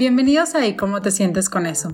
Bienvenidos 0.00 0.54
a 0.54 0.66
¿Y 0.66 0.76
cómo 0.76 1.02
te 1.02 1.10
sientes 1.10 1.50
con 1.50 1.66
eso? 1.66 1.92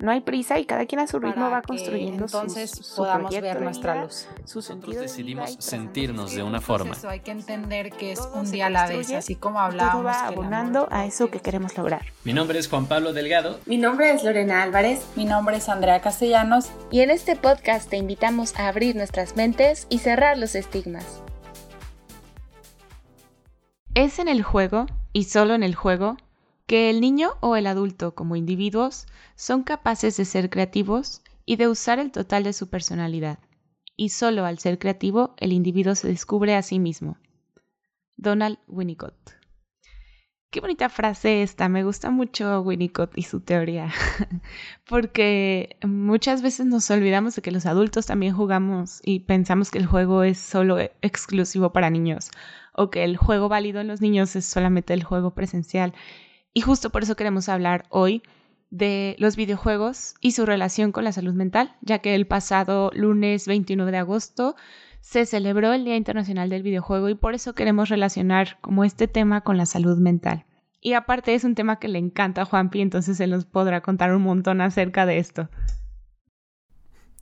No 0.00 0.10
hay 0.10 0.20
prisa 0.20 0.58
y 0.58 0.66
cada 0.66 0.84
quien 0.84 1.00
a 1.00 1.06
su 1.06 1.18
ritmo 1.18 1.48
va 1.48 1.62
construyendo 1.62 2.26
entonces 2.26 2.70
su 2.70 2.96
podamos 2.96 3.30
ver 3.30 3.54
de 3.54 3.64
nuestra 3.64 4.02
luz. 4.02 4.28
Nosotros 4.54 4.94
decidimos 4.94 5.56
sentirnos 5.58 6.34
de 6.34 6.42
una 6.42 6.60
forma. 6.60 6.92
eso, 6.92 7.08
hay 7.08 7.20
que 7.20 7.30
entender 7.30 7.92
que 7.92 8.12
es 8.12 8.18
todo 8.18 8.40
un 8.40 8.50
día 8.50 8.66
a 8.66 8.68
la 8.68 8.86
vez, 8.86 9.10
así 9.12 9.36
como 9.36 9.56
todo 9.56 9.68
hablábamos. 9.68 10.04
va 10.04 10.10
el 10.10 10.34
amor 10.34 10.44
abonando 10.44 10.88
a 10.90 11.06
eso 11.06 11.30
que 11.30 11.40
queremos 11.40 11.74
lograr. 11.78 12.04
Mi 12.24 12.34
nombre 12.34 12.58
es 12.58 12.68
Juan 12.68 12.84
Pablo 12.84 13.14
Delgado. 13.14 13.58
Mi 13.64 13.78
nombre 13.78 14.10
es 14.10 14.22
Lorena 14.22 14.62
Álvarez. 14.62 15.06
Mi 15.16 15.24
nombre 15.24 15.56
es 15.56 15.70
Andrea 15.70 16.02
Castellanos. 16.02 16.68
Y 16.90 17.00
en 17.00 17.08
este 17.08 17.36
podcast 17.36 17.88
te 17.88 17.96
invitamos 17.96 18.54
a 18.56 18.68
abrir 18.68 18.96
nuestras 18.96 19.34
mentes 19.34 19.86
y 19.88 20.00
cerrar 20.00 20.36
los 20.36 20.54
estigmas. 20.56 21.22
Es 23.94 24.18
en 24.18 24.28
el 24.28 24.42
juego, 24.42 24.84
y 25.14 25.24
solo 25.24 25.54
en 25.54 25.62
el 25.62 25.74
juego, 25.74 26.18
que 26.66 26.90
el 26.90 27.00
niño 27.00 27.30
o 27.40 27.56
el 27.56 27.66
adulto 27.66 28.14
como 28.14 28.36
individuos 28.36 29.06
son 29.36 29.62
capaces 29.62 30.16
de 30.16 30.24
ser 30.24 30.50
creativos 30.50 31.22
y 31.44 31.56
de 31.56 31.68
usar 31.68 31.98
el 31.98 32.10
total 32.10 32.42
de 32.44 32.52
su 32.52 32.68
personalidad. 32.68 33.38
Y 33.96 34.10
solo 34.10 34.44
al 34.44 34.58
ser 34.58 34.78
creativo 34.78 35.34
el 35.38 35.52
individuo 35.52 35.94
se 35.94 36.08
descubre 36.08 36.54
a 36.54 36.62
sí 36.62 36.78
mismo. 36.78 37.16
Donald 38.16 38.58
Winnicott. 38.66 39.14
Qué 40.50 40.60
bonita 40.60 40.88
frase 40.88 41.42
esta, 41.42 41.68
me 41.68 41.84
gusta 41.84 42.10
mucho 42.10 42.62
Winnicott 42.62 43.18
y 43.18 43.24
su 43.24 43.40
teoría, 43.40 43.92
porque 44.88 45.76
muchas 45.86 46.40
veces 46.40 46.66
nos 46.66 46.90
olvidamos 46.90 47.36
de 47.36 47.42
que 47.42 47.50
los 47.50 47.66
adultos 47.66 48.06
también 48.06 48.34
jugamos 48.34 49.00
y 49.04 49.20
pensamos 49.20 49.70
que 49.70 49.78
el 49.78 49.86
juego 49.86 50.22
es 50.22 50.38
solo 50.38 50.78
exclusivo 50.78 51.72
para 51.72 51.90
niños 51.90 52.30
o 52.72 52.90
que 52.90 53.04
el 53.04 53.16
juego 53.16 53.48
válido 53.48 53.80
en 53.80 53.88
los 53.88 54.00
niños 54.00 54.34
es 54.36 54.46
solamente 54.46 54.94
el 54.94 55.02
juego 55.02 55.34
presencial. 55.34 55.92
Y 56.56 56.62
justo 56.62 56.88
por 56.88 57.02
eso 57.02 57.16
queremos 57.16 57.50
hablar 57.50 57.84
hoy 57.90 58.22
de 58.70 59.14
los 59.18 59.36
videojuegos 59.36 60.14
y 60.22 60.30
su 60.32 60.46
relación 60.46 60.90
con 60.90 61.04
la 61.04 61.12
salud 61.12 61.34
mental, 61.34 61.76
ya 61.82 61.98
que 61.98 62.14
el 62.14 62.26
pasado 62.26 62.90
lunes 62.94 63.46
29 63.46 63.92
de 63.92 63.98
agosto 63.98 64.56
se 65.02 65.26
celebró 65.26 65.74
el 65.74 65.84
Día 65.84 65.96
Internacional 65.96 66.48
del 66.48 66.62
Videojuego 66.62 67.10
y 67.10 67.14
por 67.14 67.34
eso 67.34 67.54
queremos 67.54 67.90
relacionar 67.90 68.56
como 68.62 68.84
este 68.84 69.06
tema 69.06 69.42
con 69.42 69.58
la 69.58 69.66
salud 69.66 69.98
mental. 69.98 70.46
Y 70.80 70.94
aparte 70.94 71.34
es 71.34 71.44
un 71.44 71.54
tema 71.54 71.78
que 71.78 71.88
le 71.88 71.98
encanta 71.98 72.40
a 72.40 72.46
Juanpi, 72.46 72.80
entonces 72.80 73.20
él 73.20 73.32
nos 73.32 73.44
podrá 73.44 73.82
contar 73.82 74.14
un 74.14 74.22
montón 74.22 74.62
acerca 74.62 75.04
de 75.04 75.18
esto. 75.18 75.50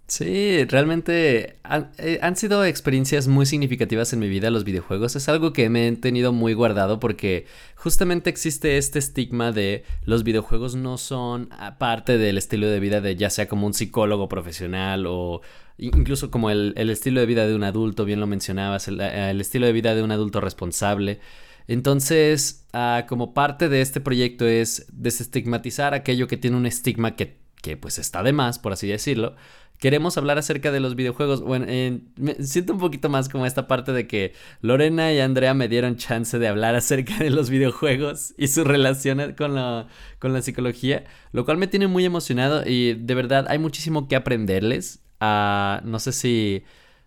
Sí, 0.06 0.64
realmente 0.66 1.58
han, 1.62 1.91
eh, 1.97 2.19
han 2.20 2.36
sido 2.36 2.62
experiencias 2.64 3.27
muy 3.27 3.47
significativas 3.47 4.12
en 4.12 4.19
mi 4.19 4.28
vida 4.28 4.50
los 4.50 4.64
videojuegos. 4.64 5.16
Es 5.16 5.30
algo 5.30 5.55
que 5.55 5.70
me 5.70 5.88
he 5.88 5.97
tenido 5.97 6.33
muy 6.33 6.52
guardado 6.52 7.00
porque 7.00 7.47
justamente 7.74 8.28
existe 8.28 8.77
este 8.77 8.98
estigma 8.98 9.50
de 9.50 9.82
los 10.05 10.22
videojuegos 10.22 10.77
no 10.77 10.98
son 10.98 11.48
parte 11.78 12.19
del 12.19 12.36
estilo 12.36 12.69
de 12.69 12.80
vida 12.80 13.00
de 13.00 13.16
ya 13.16 13.30
sea 13.30 13.48
como 13.48 13.66
un 13.66 13.72
psicólogo 13.72 14.28
profesional 14.28 15.06
o 15.06 15.41
incluso 15.78 16.30
como 16.30 16.50
el, 16.50 16.75
el 16.77 16.91
estilo 16.91 17.20
de 17.20 17.27
vida 17.27 17.47
de 17.47 17.55
un 17.55 17.64
adulto, 17.64 18.05
bien 18.05 18.20
lo 18.20 18.27
mencionabas, 18.27 18.88
el, 18.88 19.00
eh, 19.00 19.30
estilo 19.41 19.66
de 19.66 19.72
vida 19.72 19.94
de 19.94 20.02
un 20.02 20.12
adulto 20.12 20.41
responsable. 20.41 21.20
Entonces, 21.66 22.66
ah, 22.75 23.06
como 23.08 23.32
parte 23.32 23.70
de 23.70 23.80
este 23.80 24.00
proyecto 24.00 24.47
es 24.47 24.86
desestigmatizar 24.92 25.94
aquello 25.94 26.28
que 26.28 26.36
tiene 26.36 26.58
un 26.58 26.66
estigma 26.66 27.16
que, 27.16 27.38
que 27.64 27.78
pues 27.78 27.98
está 27.98 28.22
de 28.22 28.34
más, 28.34 28.58
por 28.58 28.74
así 28.74 28.86
decirlo. 28.86 29.36
Queremos 29.78 30.18
hablar 30.18 30.36
acerca 30.36 30.70
de 30.70 30.80
los 30.80 30.96
videojuegos. 30.96 31.40
Bueno, 31.40 31.64
eh, 31.66 32.00
me 32.16 32.34
siento 32.34 32.74
un 32.74 32.78
poquito 32.78 33.08
más 33.08 33.30
como 33.30 33.46
esta 33.46 33.66
parte 33.66 33.92
de 33.92 34.06
que 34.06 34.34
Lorena 34.60 35.12
y 35.14 35.20
Andrea 35.20 35.54
me 35.54 35.66
dieron 35.66 35.96
chance 35.96 36.38
de 36.38 36.46
hablar 36.46 36.74
acerca 36.76 37.16
de 37.16 37.30
los 37.30 37.48
videojuegos 37.48 38.34
y 38.36 38.48
su 38.48 38.64
relación 38.64 39.32
con 39.32 39.54
la, 39.54 39.88
con 40.18 40.34
la 40.34 40.42
psicología, 40.42 41.04
lo 41.32 41.46
cual 41.46 41.56
me 41.56 41.66
tiene 41.66 41.86
muy 41.86 42.04
emocionado 42.04 42.62
y 42.66 42.92
de 42.92 43.14
verdad 43.14 43.46
hay 43.48 43.58
muchísimo 43.58 44.08
que 44.08 44.16
aprenderles. 44.16 45.02
Ah, 45.20 45.80
no 45.84 45.98
sé 46.00 46.12
si 46.12 46.64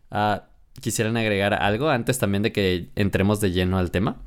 ah, 0.10 0.46
quisieran 0.82 1.18
agregar 1.18 1.54
algo 1.54 1.90
antes 1.90 2.18
también 2.18 2.42
de 2.42 2.52
que 2.52 2.90
entremos 2.96 3.40
de 3.42 3.52
lleno 3.52 3.78
al 3.78 3.92
tema. 3.92 4.18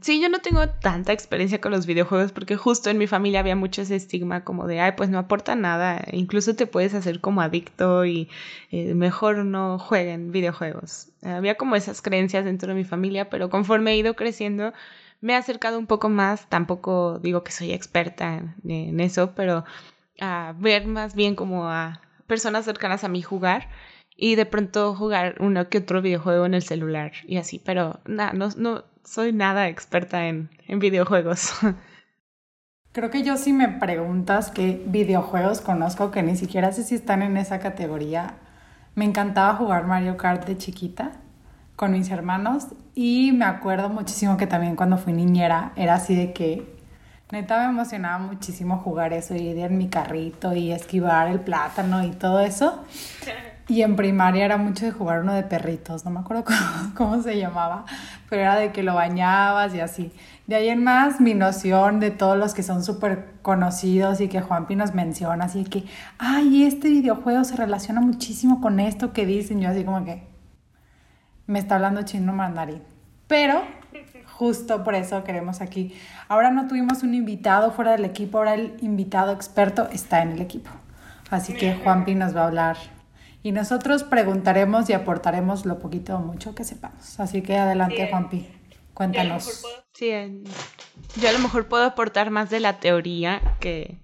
Sí, 0.00 0.20
yo 0.20 0.28
no 0.28 0.40
tengo 0.40 0.68
tanta 0.68 1.12
experiencia 1.12 1.60
con 1.60 1.72
los 1.72 1.86
videojuegos 1.86 2.32
porque 2.32 2.56
justo 2.56 2.90
en 2.90 2.98
mi 2.98 3.06
familia 3.06 3.40
había 3.40 3.56
mucho 3.56 3.82
ese 3.82 3.96
estigma 3.96 4.44
como 4.44 4.66
de, 4.66 4.80
ay, 4.80 4.92
pues 4.96 5.10
no 5.10 5.18
aporta 5.18 5.54
nada, 5.54 6.04
incluso 6.12 6.54
te 6.56 6.66
puedes 6.66 6.94
hacer 6.94 7.20
como 7.20 7.40
adicto 7.40 8.04
y 8.04 8.28
eh, 8.70 8.94
mejor 8.94 9.44
no 9.44 9.78
jueguen 9.78 10.32
videojuegos. 10.32 11.08
Había 11.22 11.56
como 11.56 11.76
esas 11.76 12.02
creencias 12.02 12.44
dentro 12.44 12.68
de 12.68 12.74
mi 12.74 12.84
familia, 12.84 13.30
pero 13.30 13.50
conforme 13.50 13.92
he 13.92 13.96
ido 13.96 14.14
creciendo 14.14 14.72
me 15.22 15.34
he 15.34 15.36
acercado 15.36 15.78
un 15.78 15.86
poco 15.86 16.08
más, 16.10 16.48
tampoco 16.48 17.18
digo 17.20 17.44
que 17.44 17.52
soy 17.52 17.72
experta 17.72 18.42
en, 18.64 19.00
eso, 19.00 19.34
pero 19.34 19.64
a 20.20 20.54
ver 20.58 20.86
más 20.86 21.14
bien 21.14 21.36
como 21.36 21.68
a 21.68 22.02
personas 22.26 22.64
cercanas 22.64 23.04
a 23.04 23.08
mí 23.08 23.22
jugar 23.22 23.68
y 24.16 24.34
de 24.34 24.46
pronto 24.46 24.94
jugar 24.94 25.36
uno 25.38 25.68
que 25.68 25.78
otro 25.78 26.02
videojuego 26.02 26.44
en 26.44 26.54
el 26.54 26.62
celular 26.62 27.12
y 27.26 27.36
así, 27.36 27.60
pero 27.64 28.00
nada, 28.04 28.32
no 28.32 28.84
soy 29.04 29.32
nada 29.32 29.68
experta 29.68 30.26
en, 30.26 30.50
en 30.66 30.78
videojuegos. 30.78 31.52
Creo 32.92 33.10
que 33.10 33.22
yo 33.22 33.38
si 33.38 33.54
me 33.54 33.68
preguntas 33.68 34.50
qué 34.50 34.82
videojuegos 34.86 35.62
conozco, 35.62 36.10
que 36.10 36.22
ni 36.22 36.36
siquiera 36.36 36.72
sé 36.72 36.84
si 36.84 36.94
están 36.94 37.22
en 37.22 37.38
esa 37.38 37.58
categoría, 37.58 38.34
me 38.94 39.06
encantaba 39.06 39.56
jugar 39.56 39.86
Mario 39.86 40.18
Kart 40.18 40.46
de 40.46 40.58
chiquita 40.58 41.12
con 41.74 41.92
mis 41.92 42.10
hermanos 42.10 42.66
y 42.94 43.32
me 43.32 43.46
acuerdo 43.46 43.88
muchísimo 43.88 44.36
que 44.36 44.46
también 44.46 44.76
cuando 44.76 44.98
fui 44.98 45.14
niñera 45.14 45.72
era 45.76 45.94
así 45.94 46.14
de 46.14 46.34
que 46.34 46.76
neta 47.30 47.60
me 47.60 47.70
emocionaba 47.72 48.18
muchísimo 48.18 48.76
jugar 48.76 49.14
eso 49.14 49.34
y 49.34 49.48
ir 49.48 49.58
en 49.58 49.78
mi 49.78 49.88
carrito 49.88 50.54
y 50.54 50.70
esquivar 50.70 51.28
el 51.28 51.40
plátano 51.40 52.04
y 52.04 52.10
todo 52.10 52.40
eso. 52.40 52.84
Y 53.68 53.82
en 53.82 53.96
primaria 53.96 54.44
era 54.44 54.56
mucho 54.56 54.84
de 54.84 54.92
jugar 54.92 55.20
uno 55.20 55.32
de 55.32 55.44
perritos, 55.44 56.04
no 56.04 56.10
me 56.10 56.20
acuerdo 56.20 56.44
cómo, 56.94 56.94
cómo, 56.94 57.22
se 57.22 57.38
llamaba, 57.38 57.84
pero 58.28 58.42
era 58.42 58.56
de 58.56 58.72
que 58.72 58.82
lo 58.82 58.94
bañabas 58.94 59.74
y 59.74 59.80
así. 59.80 60.12
De 60.46 60.56
ahí 60.56 60.68
en 60.68 60.82
más, 60.82 61.20
mi 61.20 61.34
noción 61.34 62.00
de 62.00 62.10
todos 62.10 62.36
los 62.36 62.54
que 62.54 62.62
son 62.62 62.82
súper 62.82 63.34
conocidos 63.42 64.20
y 64.20 64.28
que 64.28 64.40
Juanpi 64.40 64.74
nos 64.74 64.94
menciona, 64.94 65.44
así 65.44 65.64
que, 65.64 65.84
ay, 66.18 66.64
este 66.64 66.88
videojuego 66.88 67.44
se 67.44 67.56
relaciona 67.56 68.00
muchísimo 68.00 68.60
con 68.60 68.80
esto 68.80 69.12
que 69.12 69.26
dicen, 69.26 69.60
yo 69.60 69.68
así 69.68 69.84
como 69.84 70.04
que 70.04 70.26
me 71.46 71.58
está 71.58 71.76
hablando 71.76 72.02
chino 72.02 72.32
mandarín. 72.32 72.82
Pero 73.28 73.62
justo 74.26 74.82
por 74.82 74.94
eso 74.94 75.22
queremos 75.24 75.60
aquí. 75.60 75.94
Ahora 76.28 76.50
no 76.50 76.66
tuvimos 76.66 77.02
un 77.02 77.14
invitado 77.14 77.70
fuera 77.70 77.92
del 77.92 78.04
equipo, 78.04 78.38
ahora 78.38 78.54
el 78.54 78.76
invitado 78.80 79.32
experto 79.32 79.88
está 79.92 80.22
en 80.22 80.32
el 80.32 80.40
equipo. 80.40 80.70
Así 81.30 81.54
que 81.54 81.74
Juanpi 81.76 82.14
nos 82.14 82.36
va 82.36 82.42
a 82.42 82.46
hablar 82.46 82.76
y 83.42 83.52
nosotros 83.52 84.04
preguntaremos 84.04 84.88
y 84.90 84.92
aportaremos 84.92 85.66
lo 85.66 85.78
poquito 85.78 86.16
o 86.16 86.20
mucho 86.20 86.54
que 86.54 86.64
sepamos. 86.64 87.18
Así 87.20 87.42
que 87.42 87.56
adelante, 87.56 87.96
Sí. 87.96 88.10
Juanpi, 88.10 88.48
cuéntanos. 88.94 89.62
Sí, 89.94 90.10
yo 91.20 91.28
a 91.28 91.32
lo 91.32 91.38
mejor 91.38 91.66
puedo 91.68 91.84
aportar 91.84 92.30
más 92.30 92.50
de 92.50 92.60
la 92.60 92.80
teoría 92.80 93.40
que 93.60 93.98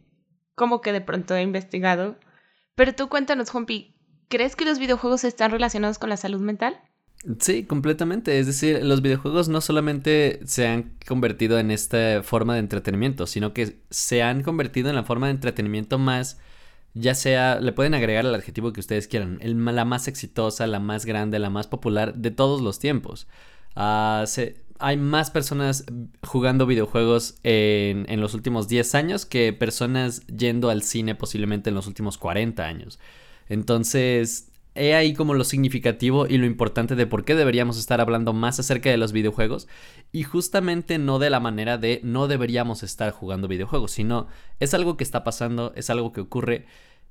como 0.54 0.80
que 0.80 0.92
de 0.92 1.00
pronto 1.00 1.34
he 1.34 1.42
investigado. 1.42 2.16
Pero 2.74 2.94
tú 2.94 3.08
cuéntanos, 3.08 3.50
Juanpi, 3.50 3.96
¿crees 4.28 4.56
que 4.56 4.64
los 4.64 4.78
videojuegos 4.78 5.24
están 5.24 5.50
relacionados 5.50 5.98
con 5.98 6.10
la 6.10 6.16
salud 6.16 6.40
mental? 6.40 6.80
Sí, 7.40 7.64
completamente. 7.64 8.38
Es 8.38 8.46
decir, 8.46 8.84
los 8.84 9.02
videojuegos 9.02 9.48
no 9.48 9.60
solamente 9.60 10.40
se 10.44 10.68
han 10.68 10.96
convertido 11.06 11.58
en 11.58 11.70
esta 11.70 12.22
forma 12.22 12.54
de 12.54 12.60
entretenimiento, 12.60 13.26
sino 13.26 13.52
que 13.52 13.80
se 13.90 14.22
han 14.22 14.42
convertido 14.42 14.90
en 14.90 14.96
la 14.96 15.02
forma 15.02 15.26
de 15.26 15.32
entretenimiento 15.32 15.98
más, 15.98 16.38
ya 16.98 17.14
sea, 17.14 17.60
le 17.60 17.72
pueden 17.72 17.94
agregar 17.94 18.26
el 18.26 18.34
adjetivo 18.34 18.72
que 18.72 18.80
ustedes 18.80 19.08
quieran, 19.08 19.38
la 19.42 19.84
más 19.84 20.08
exitosa, 20.08 20.66
la 20.66 20.80
más 20.80 21.06
grande, 21.06 21.38
la 21.38 21.50
más 21.50 21.66
popular 21.66 22.14
de 22.14 22.30
todos 22.30 22.60
los 22.60 22.78
tiempos. 22.78 23.28
Ah, 23.76 24.24
hay 24.80 24.96
más 24.96 25.30
personas 25.30 25.84
jugando 26.26 26.66
videojuegos 26.66 27.38
en, 27.42 28.06
en 28.08 28.20
los 28.20 28.34
últimos 28.34 28.68
10 28.68 28.94
años 28.94 29.26
que 29.26 29.52
personas 29.52 30.26
yendo 30.26 30.70
al 30.70 30.82
cine 30.82 31.14
posiblemente 31.14 31.70
en 31.70 31.74
los 31.74 31.86
últimos 31.86 32.18
40 32.18 32.64
años. 32.64 32.98
Entonces, 33.48 34.50
he 34.78 34.94
ahí 34.94 35.14
como 35.14 35.34
lo 35.34 35.44
significativo 35.44 36.26
y 36.26 36.38
lo 36.38 36.46
importante 36.46 36.94
de 36.94 37.06
por 37.06 37.24
qué 37.24 37.34
deberíamos 37.34 37.78
estar 37.78 38.00
hablando 38.00 38.32
más 38.32 38.60
acerca 38.60 38.90
de 38.90 38.96
los 38.96 39.12
videojuegos 39.12 39.66
y 40.12 40.22
justamente 40.22 40.98
no 40.98 41.18
de 41.18 41.30
la 41.30 41.40
manera 41.40 41.78
de 41.78 42.00
no 42.04 42.28
deberíamos 42.28 42.82
estar 42.82 43.10
jugando 43.10 43.48
videojuegos, 43.48 43.90
sino 43.90 44.28
es 44.60 44.74
algo 44.74 44.96
que 44.96 45.04
está 45.04 45.24
pasando, 45.24 45.72
es 45.74 45.90
algo 45.90 46.12
que 46.12 46.20
ocurre. 46.20 46.66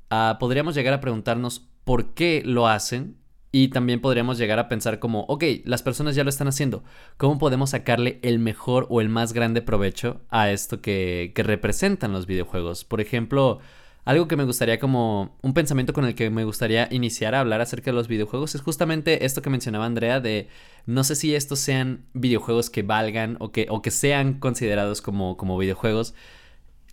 Ah, 0.09 0.38
podríamos 0.39 0.75
llegar 0.75 0.94
a 0.94 1.01
preguntarnos 1.01 1.68
por 1.83 2.13
qué 2.13 2.42
lo 2.45 2.68
hacen 2.68 3.18
y 3.51 3.69
también 3.69 4.01
podríamos 4.01 4.38
llegar 4.38 4.59
a 4.59 4.68
pensar 4.68 5.00
como, 5.00 5.21
ok, 5.21 5.44
las 5.65 5.81
personas 5.81 6.15
ya 6.15 6.24
lo 6.24 6.30
están 6.30 6.48
haciendo, 6.48 6.83
¿cómo 7.18 7.39
podemos 7.39 7.71
sacarle 7.71 8.19
el 8.21 8.39
mejor 8.39 8.86
o 8.89 9.01
el 9.01 9.09
más 9.09 9.33
grande 9.33 9.62
provecho 9.62 10.21
a 10.30 10.51
esto 10.51 10.81
que, 10.81 11.31
que 11.33 11.44
representan 11.44 12.12
los 12.12 12.27
videojuegos? 12.27 12.83
Por 12.83 13.01
ejemplo, 13.01 13.59
algo 14.07 14.30
que 14.30 14.38
me 14.38 14.45
gustaría 14.45 14.80
como 14.80 15.38
un 15.42 15.54
pensamiento 15.54 15.92
con 15.92 16.06
el 16.06 16.15
que 16.15 16.30
me 16.30 16.45
gustaría 16.45 16.88
iniciar 16.92 17.36
a 17.36 17.42
hablar 17.42 17.59
acerca 17.59 17.92
de 17.92 17.95
los 17.95 18.07
videojuegos 18.07 18.56
es 18.56 18.62
justamente 18.62 19.25
esto 19.25 19.42
que 19.42 19.50
mencionaba 19.50 19.86
Andrea 19.86 20.21
de 20.21 20.48
no 20.86 21.04
sé 21.04 21.15
si 21.15 21.36
estos 21.36 21.59
sean 21.59 22.06
videojuegos 22.13 22.69
que 22.69 22.83
valgan 22.83 23.36
o 23.42 23.51
que, 23.51 23.68
o 23.69 23.81
que 23.81 23.92
sean 23.92 24.39
considerados 24.39 25.01
como, 25.01 25.36
como 25.36 25.57
videojuegos. 25.57 26.15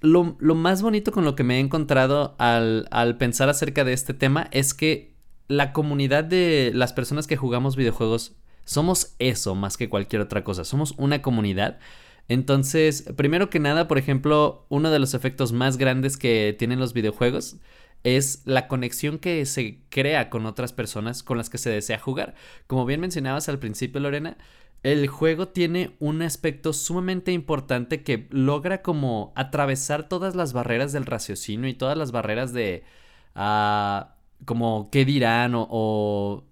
Lo, 0.00 0.36
lo, 0.38 0.54
más 0.54 0.82
bonito 0.82 1.12
con 1.12 1.24
lo 1.24 1.34
que 1.34 1.44
me 1.44 1.56
he 1.56 1.60
encontrado 1.60 2.34
al, 2.38 2.86
al 2.90 3.16
pensar 3.16 3.48
acerca 3.48 3.84
de 3.84 3.94
este 3.94 4.12
tema 4.12 4.48
es 4.50 4.74
que 4.74 5.14
la 5.48 5.72
comunidad 5.72 6.24
de 6.24 6.72
las 6.74 6.92
personas 6.92 7.26
que 7.26 7.36
jugamos 7.36 7.76
videojuegos 7.76 8.36
somos 8.64 9.14
eso 9.18 9.54
más 9.54 9.76
que 9.76 9.88
cualquier 9.88 10.22
otra 10.22 10.44
cosa. 10.44 10.64
Somos 10.64 10.94
una 10.98 11.22
comunidad 11.22 11.78
entonces, 12.28 13.04
primero 13.16 13.50
que 13.50 13.60
nada, 13.60 13.86
por 13.86 13.98
ejemplo, 13.98 14.66
uno 14.70 14.90
de 14.90 14.98
los 14.98 15.14
efectos 15.14 15.52
más 15.52 15.76
grandes 15.76 16.16
que 16.16 16.54
tienen 16.58 16.80
los 16.80 16.94
videojuegos 16.94 17.56
es 18.02 18.42
la 18.44 18.68
conexión 18.68 19.18
que 19.18 19.44
se 19.46 19.80
crea 19.90 20.30
con 20.30 20.46
otras 20.46 20.72
personas 20.72 21.22
con 21.22 21.38
las 21.38 21.50
que 21.50 21.58
se 21.58 21.70
desea 21.70 21.98
jugar. 21.98 22.34
Como 22.66 22.86
bien 22.86 23.00
mencionabas 23.00 23.48
al 23.48 23.58
principio, 23.58 24.00
Lorena, 24.00 24.36
el 24.84 25.08
juego 25.08 25.48
tiene 25.48 25.96
un 25.98 26.22
aspecto 26.22 26.72
sumamente 26.72 27.32
importante 27.32 28.04
que 28.04 28.28
logra 28.30 28.82
como 28.82 29.32
atravesar 29.34 30.08
todas 30.08 30.36
las 30.36 30.52
barreras 30.52 30.92
del 30.92 31.06
raciocinio 31.06 31.68
y 31.68 31.74
todas 31.74 31.98
las 31.98 32.12
barreras 32.12 32.52
de... 32.52 32.84
Uh, 33.34 34.04
como 34.44 34.90
qué 34.90 35.04
dirán 35.04 35.54
o 35.56 36.44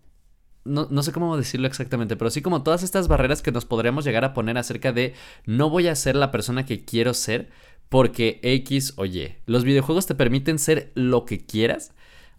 no, 0.65 1.03
sé 1.03 1.13
cómo 1.13 1.37
decirlo 1.37 1.67
exactamente, 1.67 2.17
pero 2.17 2.31
sí 2.31 2.41
como 2.41 2.63
todas 2.63 2.83
estas 2.83 3.09
barreras 3.09 3.43
que 3.43 3.53
nos 3.53 3.65
podríamos 3.65 4.05
llegar 4.05 4.25
a 4.25 4.33
poner 4.33 4.59
acerca 4.59 4.93
de 4.93 5.15
no 5.45 5.71
voy 5.71 5.89
a 5.89 5.95
ser 5.97 6.15
la 6.15 6.31
persona 6.31 6.65
que 6.65 6.85
quiero 6.85 7.15
ser 7.15 7.51
porque 7.89 8.41
X 8.43 8.95
o 8.97 9.05
Y. 9.05 9.35
Los 9.47 9.65
videojuegos 9.65 10.07
te 10.07 10.15
permiten 10.15 10.59
ser 10.59 10.93
lo 10.95 11.25
que 11.25 11.45
quieras 11.45 11.93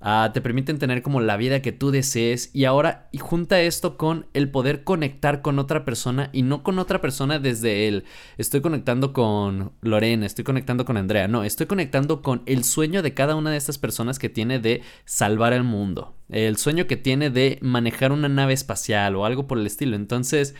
Ah, 0.05 0.31
te 0.33 0.41
permiten 0.41 0.79
tener 0.79 1.01
como 1.01 1.21
la 1.21 1.37
vida 1.37 1.61
que 1.61 1.71
tú 1.71 1.89
desees. 1.89 2.49
Y 2.53 2.65
ahora 2.65 3.07
y 3.13 3.19
junta 3.19 3.61
esto 3.61 3.95
con 3.95 4.27
el 4.33 4.51
poder 4.51 4.83
conectar 4.83 5.41
con 5.41 5.59
otra 5.59 5.85
persona 5.85 6.29
y 6.33 6.41
no 6.41 6.61
con 6.61 6.77
otra 6.77 6.99
persona 6.99 7.39
desde 7.39 7.87
el 7.87 8.03
estoy 8.37 8.59
conectando 8.59 9.13
con 9.13 9.71
Lorena, 9.79 10.25
estoy 10.25 10.43
conectando 10.43 10.83
con 10.83 10.97
Andrea, 10.97 11.29
no, 11.29 11.45
estoy 11.45 11.67
conectando 11.67 12.21
con 12.21 12.43
el 12.47 12.65
sueño 12.65 13.01
de 13.01 13.13
cada 13.13 13.35
una 13.35 13.51
de 13.51 13.55
estas 13.57 13.77
personas 13.77 14.19
que 14.19 14.27
tiene 14.27 14.59
de 14.59 14.81
salvar 15.05 15.53
el 15.53 15.63
mundo, 15.63 16.17
el 16.27 16.57
sueño 16.57 16.85
que 16.85 16.97
tiene 16.97 17.29
de 17.29 17.59
manejar 17.61 18.11
una 18.11 18.27
nave 18.27 18.51
espacial 18.51 19.15
o 19.15 19.25
algo 19.25 19.47
por 19.47 19.57
el 19.57 19.65
estilo. 19.65 19.95
Entonces, 19.95 20.53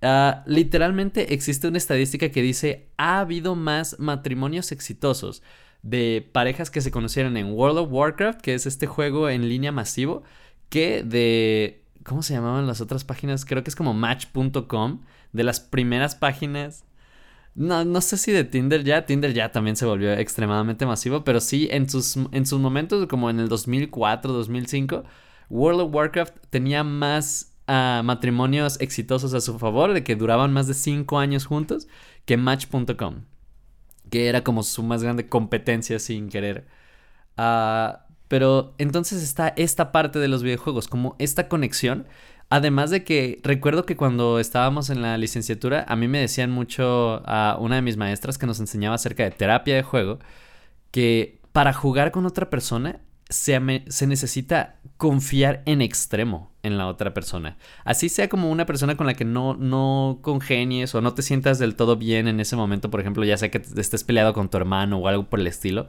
ah, 0.00 0.42
literalmente 0.46 1.34
existe 1.34 1.68
una 1.68 1.76
estadística 1.76 2.30
que 2.30 2.40
dice 2.40 2.88
ha 2.96 3.20
habido 3.20 3.54
más 3.54 3.98
matrimonios 3.98 4.72
exitosos 4.72 5.42
de 5.88 6.28
parejas 6.32 6.70
que 6.70 6.80
se 6.80 6.90
conocieron 6.90 7.36
en 7.36 7.52
World 7.52 7.78
of 7.78 7.92
Warcraft, 7.92 8.40
que 8.40 8.54
es 8.54 8.66
este 8.66 8.86
juego 8.86 9.28
en 9.28 9.48
línea 9.48 9.72
masivo, 9.72 10.22
que 10.68 11.02
de... 11.02 11.84
¿Cómo 12.04 12.22
se 12.22 12.34
llamaban 12.34 12.66
las 12.66 12.80
otras 12.80 13.04
páginas? 13.04 13.44
Creo 13.44 13.62
que 13.62 13.70
es 13.70 13.76
como 13.76 13.92
match.com, 13.92 15.00
de 15.32 15.44
las 15.44 15.60
primeras 15.60 16.14
páginas. 16.14 16.84
No, 17.54 17.84
no 17.84 18.00
sé 18.00 18.16
si 18.16 18.32
de 18.32 18.44
Tinder 18.44 18.84
ya, 18.84 19.04
Tinder 19.04 19.32
ya 19.34 19.50
también 19.50 19.76
se 19.76 19.84
volvió 19.84 20.12
extremadamente 20.12 20.86
masivo, 20.86 21.24
pero 21.24 21.40
sí 21.40 21.68
en 21.70 21.88
sus, 21.88 22.16
en 22.32 22.46
sus 22.46 22.60
momentos, 22.60 23.06
como 23.08 23.30
en 23.30 23.40
el 23.40 23.48
2004, 23.48 24.32
2005, 24.32 25.04
World 25.50 25.80
of 25.80 25.94
Warcraft 25.94 26.34
tenía 26.50 26.84
más 26.84 27.52
ah, 27.66 28.02
matrimonios 28.04 28.80
exitosos 28.80 29.34
a 29.34 29.40
su 29.40 29.58
favor, 29.58 29.92
de 29.92 30.04
que 30.04 30.16
duraban 30.16 30.52
más 30.52 30.66
de 30.66 30.74
5 30.74 31.18
años 31.18 31.46
juntos, 31.46 31.88
que 32.24 32.36
Match.com 32.36 33.22
que 34.10 34.28
era 34.28 34.44
como 34.44 34.62
su 34.62 34.82
más 34.82 35.02
grande 35.02 35.28
competencia 35.28 35.98
sin 35.98 36.28
querer. 36.28 36.66
Ah, 37.36 38.06
pero 38.28 38.74
entonces 38.78 39.22
está 39.22 39.48
esta 39.56 39.92
parte 39.92 40.18
de 40.18 40.28
los 40.28 40.42
videojuegos, 40.42 40.88
como 40.88 41.16
esta 41.18 41.48
conexión. 41.48 42.06
Además 42.50 42.90
de 42.90 43.04
que 43.04 43.40
recuerdo 43.42 43.84
que 43.84 43.96
cuando 43.96 44.38
estábamos 44.40 44.90
en 44.90 45.02
la 45.02 45.18
licenciatura, 45.18 45.84
a 45.88 45.96
mí 45.96 46.08
me 46.08 46.20
decían 46.20 46.50
mucho 46.50 47.22
a 47.26 47.58
una 47.60 47.76
de 47.76 47.82
mis 47.82 47.96
maestras 47.98 48.38
que 48.38 48.46
nos 48.46 48.60
enseñaba 48.60 48.94
acerca 48.96 49.24
de 49.24 49.30
terapia 49.32 49.76
de 49.76 49.82
juego, 49.82 50.18
que 50.90 51.40
para 51.52 51.72
jugar 51.72 52.10
con 52.12 52.26
otra 52.26 52.50
persona 52.50 53.00
se, 53.28 53.84
se 53.88 54.06
necesita 54.06 54.76
confiar 54.96 55.62
en 55.66 55.82
extremo 55.82 56.50
en 56.62 56.78
la 56.78 56.86
otra 56.86 57.14
persona. 57.14 57.56
Así 57.84 58.08
sea 58.08 58.28
como 58.28 58.50
una 58.50 58.66
persona 58.66 58.96
con 58.96 59.06
la 59.06 59.14
que 59.14 59.24
no, 59.24 59.54
no 59.54 60.18
congenies 60.22 60.94
o 60.94 61.00
no 61.00 61.14
te 61.14 61.22
sientas 61.22 61.58
del 61.58 61.76
todo 61.76 61.96
bien 61.96 62.28
en 62.28 62.40
ese 62.40 62.56
momento, 62.56 62.90
por 62.90 63.00
ejemplo, 63.00 63.24
ya 63.24 63.36
sea 63.36 63.50
que 63.50 63.62
estés 63.76 64.04
peleado 64.04 64.32
con 64.32 64.48
tu 64.48 64.56
hermano 64.56 64.98
o 64.98 65.08
algo 65.08 65.28
por 65.28 65.40
el 65.40 65.46
estilo, 65.46 65.86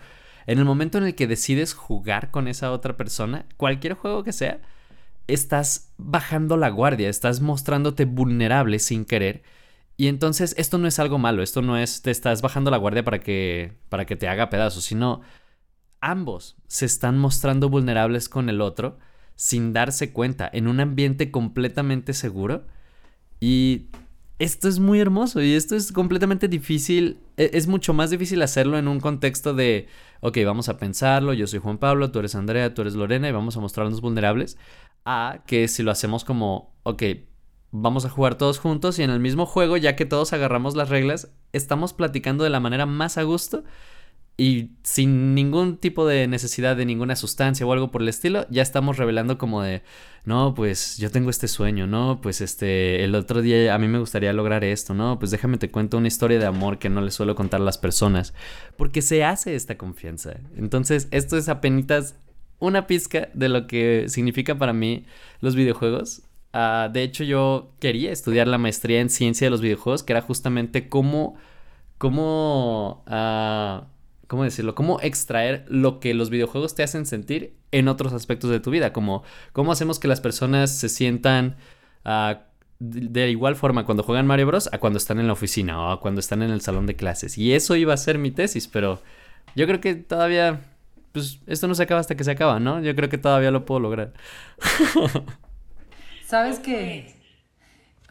en 0.47 0.59
el 0.59 0.65
momento 0.65 0.97
en 0.97 1.05
el 1.05 1.15
que 1.15 1.27
decides 1.27 1.73
jugar 1.73 2.31
con 2.31 2.47
esa 2.47 2.71
otra 2.71 2.97
persona, 2.97 3.45
cualquier 3.57 3.93
juego 3.93 4.23
que 4.23 4.33
sea, 4.33 4.61
estás 5.27 5.93
bajando 5.97 6.57
la 6.57 6.69
guardia, 6.69 7.09
estás 7.09 7.41
mostrándote 7.41 8.05
vulnerable 8.05 8.79
sin 8.79 9.05
querer. 9.05 9.43
Y 9.97 10.07
entonces 10.07 10.55
esto 10.57 10.77
no 10.77 10.87
es 10.87 10.97
algo 10.99 11.19
malo, 11.19 11.43
esto 11.43 11.61
no 11.61 11.77
es 11.77 12.01
te 12.01 12.09
estás 12.11 12.41
bajando 12.41 12.71
la 12.71 12.77
guardia 12.77 13.03
para 13.03 13.19
que 13.19 13.73
para 13.89 14.05
que 14.05 14.15
te 14.15 14.27
haga 14.27 14.49
pedazos, 14.49 14.85
sino 14.85 15.21
ambos 16.01 16.57
se 16.67 16.85
están 16.85 17.17
mostrando 17.17 17.69
vulnerables 17.69 18.29
con 18.29 18.49
el 18.49 18.61
otro 18.61 18.97
sin 19.35 19.71
darse 19.71 20.11
cuenta, 20.11 20.49
en 20.51 20.67
un 20.67 20.81
ambiente 20.81 21.31
completamente 21.31 22.13
seguro. 22.13 22.65
Y 23.39 23.87
esto 24.37 24.67
es 24.67 24.79
muy 24.79 24.99
hermoso 24.99 25.41
y 25.41 25.53
esto 25.53 25.77
es 25.77 25.93
completamente 25.93 26.49
difícil, 26.49 27.19
e, 27.37 27.51
es 27.53 27.67
mucho 27.67 27.93
más 27.93 28.09
difícil 28.09 28.41
hacerlo 28.41 28.77
en 28.77 28.89
un 28.89 28.99
contexto 28.99 29.53
de, 29.53 29.87
ok, 30.19 30.39
vamos 30.45 30.67
a 30.67 30.77
pensarlo, 30.77 31.33
yo 31.33 31.47
soy 31.47 31.59
Juan 31.59 31.77
Pablo, 31.77 32.11
tú 32.11 32.19
eres 32.19 32.35
Andrea, 32.35 32.73
tú 32.73 32.81
eres 32.81 32.95
Lorena 32.95 33.29
y 33.29 33.31
vamos 33.31 33.55
a 33.55 33.61
mostrarnos 33.61 34.01
vulnerables, 34.01 34.57
a 35.05 35.43
que 35.47 35.69
si 35.69 35.83
lo 35.83 35.91
hacemos 35.91 36.25
como, 36.25 36.73
ok, 36.83 37.03
vamos 37.71 38.03
a 38.03 38.09
jugar 38.09 38.35
todos 38.35 38.59
juntos 38.59 38.99
y 38.99 39.03
en 39.03 39.09
el 39.09 39.19
mismo 39.19 39.45
juego, 39.45 39.77
ya 39.77 39.95
que 39.95 40.05
todos 40.05 40.33
agarramos 40.33 40.75
las 40.75 40.89
reglas, 40.89 41.31
estamos 41.53 41.93
platicando 41.93 42.43
de 42.43 42.49
la 42.49 42.59
manera 42.59 42.85
más 42.85 43.17
a 43.17 43.23
gusto 43.23 43.63
y 44.39 44.69
sin 44.83 45.35
ningún 45.35 45.75
tipo 45.75 46.07
de 46.07 46.25
necesidad 46.25 46.77
de 46.77 46.85
ninguna 46.85 47.17
sustancia 47.17 47.65
o 47.65 47.73
algo 47.73 47.91
por 47.91 48.01
el 48.01 48.07
estilo, 48.07 48.45
ya 48.49 48.61
estamos 48.61 48.95
revelando 48.95 49.37
como 49.37 49.61
de, 49.61 49.81
no, 50.23 50.53
pues 50.55 50.97
yo 50.97 51.11
tengo 51.11 51.29
este 51.29 51.49
sueño, 51.49 51.87
no, 51.87 52.21
pues 52.21 52.39
este, 52.39 53.03
el 53.03 53.15
otro 53.15 53.41
día 53.41 53.75
a 53.75 53.77
mí 53.77 53.89
me 53.89 53.99
gustaría 53.99 54.31
lograr 54.31 54.63
esto, 54.63 54.93
no, 54.93 55.19
pues 55.19 55.31
déjame 55.31 55.57
te 55.57 55.69
cuento 55.69 55.97
una 55.97 56.07
historia 56.07 56.39
de 56.39 56.45
amor 56.45 56.79
que 56.79 56.87
no 56.87 57.01
le 57.01 57.11
suelo 57.11 57.35
contar 57.35 57.59
a 57.59 57.65
las 57.65 57.77
personas, 57.77 58.33
porque 58.77 59.01
se 59.01 59.25
hace 59.25 59.55
esta 59.55 59.77
confianza. 59.77 60.37
Entonces, 60.55 61.09
esto 61.11 61.35
es 61.35 61.49
apenas 61.49 62.15
una 62.59 62.87
pizca 62.87 63.27
de 63.33 63.49
lo 63.49 63.67
que 63.67 64.05
significa 64.07 64.57
para 64.57 64.71
mí 64.71 65.05
los 65.41 65.55
videojuegos. 65.55 66.21
Ah, 66.53 66.89
de 66.91 67.03
hecho, 67.03 67.25
yo 67.25 67.73
quería 67.81 68.13
estudiar 68.13 68.47
la 68.47 68.57
maestría 68.57 69.01
en 69.01 69.09
ciencia 69.09 69.47
de 69.47 69.51
los 69.51 69.59
videojuegos, 69.59 70.03
que 70.03 70.13
era 70.13 70.21
justamente 70.21 70.87
cómo, 70.87 71.35
cómo, 71.97 73.03
uh, 73.05 73.98
¿cómo 74.29 74.43
decirlo? 74.43 74.75
Cómo 74.75 75.01
extraer 75.01 75.65
lo 75.67 75.99
que 75.99 76.13
los 76.13 76.29
videojuegos 76.29 76.75
te 76.75 76.83
hacen 76.83 77.07
sentir 77.07 77.55
en 77.71 77.87
otros 77.87 78.13
aspectos 78.13 78.51
de 78.51 78.59
tu 78.59 78.69
vida, 78.69 78.93
como 78.93 79.23
cómo 79.53 79.71
hacemos 79.71 79.99
que 79.99 80.07
las 80.07 80.21
personas 80.21 80.71
se 80.71 80.87
sientan 80.87 81.57
uh, 82.05 82.35
de 82.77 83.29
igual 83.29 83.55
forma 83.55 83.85
cuando 83.85 84.03
juegan 84.03 84.27
Mario 84.27 84.45
Bros. 84.45 84.69
a 84.71 84.77
cuando 84.77 84.97
están 84.97 85.19
en 85.19 85.25
la 85.25 85.33
oficina 85.33 85.81
o 85.81 85.91
a 85.91 85.99
cuando 85.99 86.19
están 86.19 86.43
en 86.43 86.51
el 86.51 86.61
salón 86.61 86.85
de 86.85 86.95
clases. 86.95 87.37
Y 87.39 87.53
eso 87.53 87.75
iba 87.75 87.93
a 87.93 87.97
ser 87.97 88.19
mi 88.19 88.29
tesis, 88.29 88.67
pero 88.67 89.01
yo 89.55 89.65
creo 89.65 89.81
que 89.81 89.95
todavía, 89.95 90.61
pues 91.11 91.39
esto 91.47 91.67
no 91.67 91.73
se 91.73 91.83
acaba 91.83 91.99
hasta 91.99 92.15
que 92.15 92.23
se 92.23 92.31
acaba, 92.31 92.59
¿no? 92.59 92.81
Yo 92.81 92.95
creo 92.95 93.09
que 93.09 93.17
todavía 93.17 93.49
lo 93.49 93.65
puedo 93.65 93.81
lograr. 93.81 94.13
¿Sabes 96.25 96.59
qué? 96.59 97.15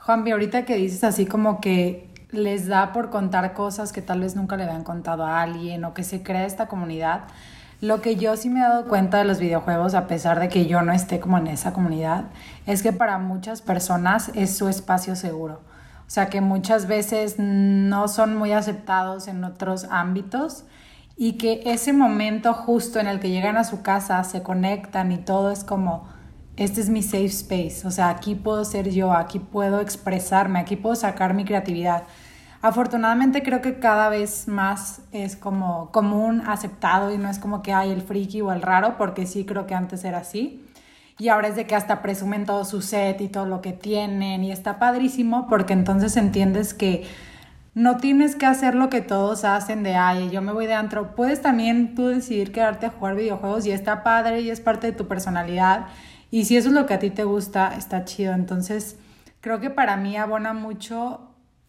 Juanpi, 0.01 0.33
ahorita 0.33 0.65
que 0.65 0.75
dices 0.75 1.05
así 1.05 1.27
como 1.27 1.61
que 1.61 2.08
les 2.31 2.67
da 2.67 2.93
por 2.93 3.11
contar 3.11 3.55
cosas 3.55 3.93
que 3.93 4.03
tal 4.03 4.21
vez 4.21 4.37
nunca 4.37 4.57
le 4.57 4.65
habían 4.65 4.85
contado 4.85 5.25
a 5.25 5.41
alguien 5.41 5.85
o 5.85 5.95
que 5.95 6.05
se 6.05 6.23
crea 6.23 6.45
esta 6.45 6.67
comunidad. 6.67 7.23
Lo 7.81 8.01
que 8.01 8.17
yo 8.17 8.37
sí 8.37 8.51
me 8.51 8.61
he 8.61 8.63
dado 8.63 8.89
cuenta 8.89 9.19
de 9.19 9.25
los 9.25 9.39
videojuegos, 9.39 9.95
a 9.95 10.07
pesar 10.09 10.41
de 10.41 10.49
que 10.49 10.67
yo 10.67 10.83
no 10.83 10.93
esté 10.93 11.21
como 11.21 11.39
en 11.39 11.47
esa 11.47 11.73
comunidad, 11.73 12.25
es 12.67 12.83
que 12.83 12.93
para 12.93 13.19
muchas 13.19 13.63
personas 13.63 14.31
es 14.35 14.57
su 14.57 14.69
espacio 14.69 15.15
seguro. 15.17 15.61
O 16.07 16.11
sea 16.11 16.29
que 16.29 16.41
muchas 16.41 16.87
veces 16.87 17.37
no 17.39 18.09
son 18.09 18.37
muy 18.37 18.53
aceptados 18.53 19.29
en 19.29 19.45
otros 19.45 19.87
ámbitos 19.91 20.65
y 21.17 21.35
que 21.35 21.63
ese 21.67 21.93
momento 21.93 22.55
justo 22.55 22.99
en 22.99 23.07
el 23.07 23.21
que 23.21 23.31
llegan 23.31 23.57
a 23.57 23.65
su 23.65 23.83
casa, 23.83 24.23
se 24.25 24.43
conectan 24.43 25.13
y 25.13 25.19
todo 25.19 25.51
es 25.51 25.65
como 25.65 26.09
este 26.59 26.81
es 26.81 26.91
mi 26.91 27.03
safe 27.03 27.27
space, 27.27 27.87
o 27.87 27.91
sea, 27.91 28.11
aquí 28.11 28.35
puedo 28.35 28.65
ser 28.65 28.91
yo, 28.91 29.13
aquí 29.13 29.39
puedo 29.39 29.81
expresarme, 29.81 30.59
aquí 30.59 30.75
puedo 30.75 30.97
sacar 30.97 31.33
mi 31.33 31.45
creatividad. 31.45 32.03
Afortunadamente 32.61 33.45
creo 33.45 33.63
que 33.63 33.79
cada 33.79 34.09
vez 34.09 34.49
más 34.49 35.03
es 35.13 35.37
como 35.37 35.93
común, 35.93 36.43
aceptado 36.45 37.15
y 37.15 37.19
no 37.19 37.31
es 37.31 37.39
como 37.39 37.63
que 37.63 37.73
hay 37.73 37.93
el 37.93 38.03
friki 38.03 38.41
o 38.41 38.53
el 38.53 38.63
raro, 38.63 38.97
porque 38.99 39.25
sí 39.27 39.45
creo 39.45 39.69
que 39.69 39.77
antes 39.77 40.03
era 40.03 40.19
así. 40.19 40.65
Y 41.21 41.29
ahora 41.29 41.49
es 41.49 41.55
de 41.55 41.67
que 41.67 41.77
hasta 41.77 42.03
presumen 42.03 42.45
todo 42.45 42.65
su 42.65 42.83
set 42.83 43.21
y 43.21 43.29
todo 43.29 43.47
lo 43.47 43.61
que 43.61 43.73
tienen 43.73 44.43
y 44.43 44.51
está 44.51 44.81
padrísimo 44.81 45.47
porque 45.49 45.73
entonces 45.73 46.17
entiendes 46.17 46.75
que 46.75 47.07
no 47.75 47.97
tienes 47.97 48.35
que 48.35 48.47
hacer 48.47 48.75
lo 48.75 48.89
que 48.89 49.01
todos 49.01 49.45
hacen 49.45 49.85
de, 49.85 49.95
ay, 49.95 50.31
yo 50.31 50.43
me 50.43 50.53
voy 50.53 50.67
de 50.67 50.75
antro. 50.75 51.15
Puedes 51.15 51.41
también 51.41 51.95
tú 51.95 52.09
decidir 52.09 52.51
quedarte 52.51 52.87
a 52.87 52.91
jugar 52.91 53.15
videojuegos 53.15 53.67
y 53.67 53.71
está 53.71 54.03
padre 54.03 54.41
y 54.41 54.51
es 54.51 54.61
parte 54.61 54.89
de 54.89 54.93
tu 54.93 55.07
personalidad. 55.07 55.87
Y 56.31 56.45
si 56.45 56.57
eso 56.57 56.69
es 56.69 56.75
lo 56.75 56.87
que 56.87 56.95
a 56.95 56.99
ti 56.99 57.11
te 57.11 57.25
gusta, 57.25 57.75
está 57.77 58.05
chido. 58.05 58.35
Entonces, 58.35 58.97
creo 59.41 59.61
que 59.61 59.71
para 59.71 59.97
mí 59.97 60.17
abona 60.17 60.53
mucho 60.53 61.21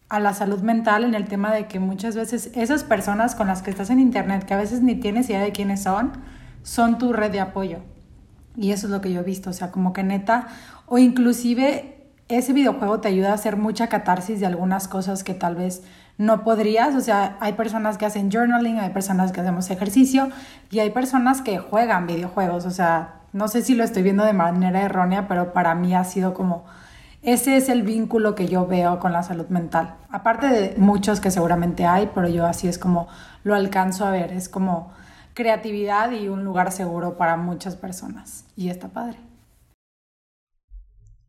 a 0.08 0.20
la 0.20 0.34
salud 0.34 0.60
mental 0.60 1.04
en 1.04 1.14
el 1.14 1.26
tema 1.26 1.52
de 1.52 1.66
que 1.66 1.78
muchas 1.78 2.16
veces 2.16 2.50
esas 2.54 2.84
personas 2.84 3.34
con 3.34 3.46
las 3.46 3.62
que 3.62 3.70
estás 3.70 3.90
en 3.90 4.00
internet, 4.00 4.44
que 4.44 4.54
a 4.54 4.58
veces 4.58 4.82
ni 4.82 4.96
tienes 4.96 5.30
idea 5.30 5.40
de 5.40 5.52
quiénes 5.52 5.84
son, 5.84 6.12
son 6.62 6.98
tu 6.98 7.12
red 7.12 7.30
de 7.30 7.40
apoyo. 7.40 7.78
Y 8.56 8.72
eso 8.72 8.88
es 8.88 8.90
lo 8.90 9.00
que 9.00 9.12
yo 9.12 9.20
he 9.20 9.24
visto, 9.24 9.50
o 9.50 9.52
sea, 9.52 9.70
como 9.70 9.92
que 9.92 10.02
neta, 10.02 10.48
o 10.86 10.98
inclusive 10.98 12.08
ese 12.28 12.52
videojuego 12.52 13.00
te 13.00 13.08
ayuda 13.08 13.30
a 13.30 13.34
hacer 13.34 13.56
mucha 13.56 13.88
catarsis 13.88 14.40
de 14.40 14.46
algunas 14.46 14.88
cosas 14.88 15.24
que 15.24 15.34
tal 15.34 15.54
vez 15.54 15.82
no 16.18 16.44
podrías. 16.44 16.94
O 16.94 17.00
sea, 17.00 17.36
hay 17.40 17.54
personas 17.54 17.98
que 17.98 18.06
hacen 18.06 18.30
journaling, 18.30 18.78
hay 18.78 18.90
personas 18.90 19.32
que 19.32 19.40
hacemos 19.40 19.70
ejercicio 19.70 20.30
y 20.70 20.80
hay 20.80 20.90
personas 20.90 21.42
que 21.42 21.58
juegan 21.58 22.06
videojuegos. 22.06 22.66
O 22.66 22.70
sea, 22.70 23.19
no 23.32 23.48
sé 23.48 23.62
si 23.62 23.74
lo 23.74 23.84
estoy 23.84 24.02
viendo 24.02 24.24
de 24.24 24.32
manera 24.32 24.82
errónea, 24.82 25.28
pero 25.28 25.52
para 25.52 25.74
mí 25.74 25.94
ha 25.94 26.04
sido 26.04 26.34
como... 26.34 26.64
Ese 27.22 27.56
es 27.56 27.68
el 27.68 27.82
vínculo 27.82 28.34
que 28.34 28.48
yo 28.48 28.66
veo 28.66 28.98
con 28.98 29.12
la 29.12 29.22
salud 29.22 29.46
mental. 29.48 29.96
Aparte 30.08 30.46
de 30.46 30.74
muchos 30.78 31.20
que 31.20 31.30
seguramente 31.30 31.84
hay, 31.84 32.10
pero 32.14 32.28
yo 32.28 32.46
así 32.46 32.66
es 32.66 32.78
como 32.78 33.08
lo 33.44 33.54
alcanzo 33.54 34.06
a 34.06 34.10
ver. 34.10 34.32
Es 34.32 34.48
como 34.48 34.90
creatividad 35.34 36.12
y 36.12 36.28
un 36.28 36.44
lugar 36.44 36.72
seguro 36.72 37.18
para 37.18 37.36
muchas 37.36 37.76
personas. 37.76 38.46
Y 38.56 38.70
está 38.70 38.88
padre. 38.88 39.18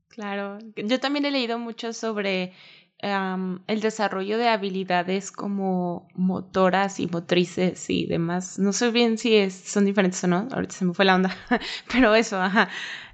Claro, 0.08 0.60
yo 0.76 1.00
también 1.00 1.26
he 1.26 1.32
leído 1.32 1.58
mucho 1.58 1.94
sobre 1.94 2.54
el 3.02 3.82
desarrollo 3.82 4.38
de 4.38 4.48
habilidades 4.48 5.32
como 5.32 6.08
motoras 6.14 7.00
y 7.00 7.08
motrices 7.08 7.90
y 7.90 8.06
demás. 8.06 8.60
No 8.60 8.74
sé 8.74 8.92
bien 8.92 9.18
si 9.18 9.36
es, 9.36 9.54
son 9.54 9.86
diferentes 9.86 10.24
o 10.24 10.28
no, 10.28 10.48
ahorita 10.52 10.76
se 10.76 10.86
me 10.86 10.94
fue 10.94 11.06
la 11.06 11.16
onda, 11.16 11.36
pero 11.92 12.14
eso, 12.14 12.40
ajá. 12.40 12.70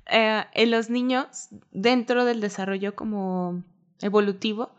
Eh, 0.09 0.43
en 0.53 0.71
los 0.71 0.89
niños, 0.89 1.49
dentro 1.71 2.25
del 2.25 2.41
desarrollo 2.41 2.95
como 2.95 3.63
evolutivo, 4.01 4.71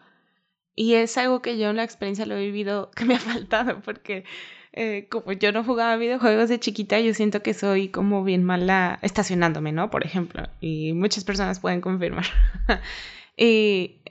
y 0.74 0.94
es 0.94 1.16
algo 1.18 1.42
que 1.42 1.58
yo 1.58 1.70
en 1.70 1.76
la 1.76 1.84
experiencia 1.84 2.26
lo 2.26 2.36
he 2.36 2.44
vivido 2.44 2.90
que 2.96 3.04
me 3.04 3.14
ha 3.14 3.18
faltado, 3.18 3.80
porque 3.80 4.24
eh, 4.72 5.08
como 5.10 5.32
yo 5.32 5.52
no 5.52 5.64
jugaba 5.64 5.96
videojuegos 5.96 6.50
de 6.50 6.60
chiquita, 6.60 7.00
yo 7.00 7.14
siento 7.14 7.42
que 7.42 7.54
soy 7.54 7.88
como 7.88 8.24
bien 8.24 8.44
mala 8.44 8.98
estacionándome, 9.00 9.72
¿no? 9.72 9.90
Por 9.90 10.04
ejemplo, 10.04 10.44
y 10.60 10.92
muchas 10.92 11.24
personas 11.24 11.60
pueden 11.60 11.80
confirmar. 11.80 12.26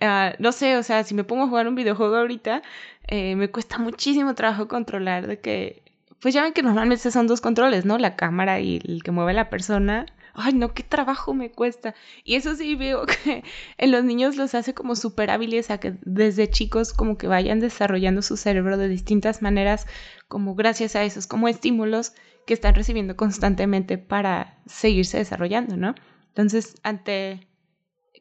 ah, 0.02 0.34
no 0.40 0.52
sé, 0.52 0.78
o 0.78 0.84
sea, 0.84 1.04
si 1.04 1.14
me 1.14 1.24
pongo 1.24 1.44
a 1.44 1.48
jugar 1.48 1.68
un 1.68 1.76
videojuego 1.76 2.16
ahorita, 2.16 2.62
eh, 3.08 3.36
me 3.36 3.50
cuesta 3.50 3.78
muchísimo 3.78 4.36
trabajo 4.36 4.68
controlar 4.68 5.28
de 5.28 5.40
que, 5.40 5.84
pues 6.20 6.34
ya 6.34 6.44
ven 6.44 6.54
que 6.54 6.64
normalmente 6.64 7.12
son 7.12 7.28
dos 7.28 7.42
controles, 7.42 7.86
¿no? 7.86 7.98
La 7.98 8.16
cámara 8.16 8.60
y 8.60 8.82
el 8.86 9.04
que 9.04 9.12
mueve 9.12 9.34
la 9.34 9.50
persona 9.50 10.06
ay, 10.38 10.54
no, 10.54 10.74
qué 10.74 10.84
trabajo 10.84 11.34
me 11.34 11.52
cuesta. 11.52 11.96
Y 12.24 12.36
eso 12.36 12.56
sí 12.56 12.76
veo 12.76 13.06
que 13.26 13.44
en 13.78 13.92
los 13.92 14.04
niños 14.04 14.38
los 14.38 14.56
hace 14.56 14.74
como 14.74 14.96
súper 14.96 15.32
hábiles 15.32 15.70
a 15.72 15.80
que 15.80 15.96
desde 16.04 16.50
chicos 16.50 16.94
como 16.94 17.18
que 17.18 17.28
vayan 17.28 17.60
desarrollando 17.60 18.22
su 18.22 18.38
cerebro 18.38 18.78
de 18.78 18.88
distintas 18.88 19.42
maneras, 19.42 19.88
como 20.28 20.56
gracias 20.56 20.96
a 20.96 21.04
esos 21.04 21.28
como 21.28 21.48
estímulos 21.48 22.14
que 22.46 22.54
están 22.54 22.76
recibiendo 22.76 23.18
constantemente 23.18 23.98
para 23.98 24.58
seguirse 24.68 25.18
desarrollando, 25.18 25.76
¿no? 25.76 25.96
Entonces, 26.30 26.76
ante 26.84 27.48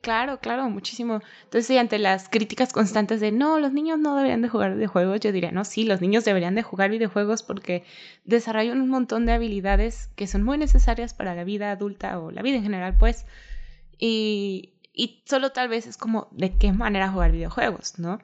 Claro, 0.06 0.38
claro, 0.38 0.70
muchísimo. 0.70 1.20
Entonces, 1.42 1.66
sí, 1.66 1.76
ante 1.78 1.98
las 1.98 2.28
críticas 2.28 2.72
constantes 2.72 3.18
de 3.18 3.32
no, 3.32 3.58
los 3.58 3.72
niños 3.72 3.98
no 3.98 4.14
deberían 4.14 4.40
de 4.40 4.48
jugar 4.48 4.76
videojuegos, 4.76 5.18
yo 5.18 5.32
diría, 5.32 5.50
no, 5.50 5.64
sí, 5.64 5.82
los 5.82 6.00
niños 6.00 6.24
deberían 6.24 6.54
de 6.54 6.62
jugar 6.62 6.90
videojuegos 6.90 7.42
porque 7.42 7.82
desarrollan 8.24 8.80
un 8.80 8.88
montón 8.88 9.26
de 9.26 9.32
habilidades 9.32 10.08
que 10.14 10.28
son 10.28 10.44
muy 10.44 10.58
necesarias 10.58 11.12
para 11.12 11.34
la 11.34 11.42
vida 11.42 11.72
adulta 11.72 12.20
o 12.20 12.30
la 12.30 12.42
vida 12.42 12.54
en 12.54 12.62
general, 12.62 12.96
pues. 12.96 13.26
Y, 13.98 14.74
y 14.92 15.24
solo 15.26 15.50
tal 15.50 15.68
vez 15.68 15.88
es 15.88 15.96
como 15.96 16.28
de 16.30 16.56
qué 16.56 16.72
manera 16.72 17.10
jugar 17.10 17.32
videojuegos, 17.32 17.98
¿no? 17.98 18.20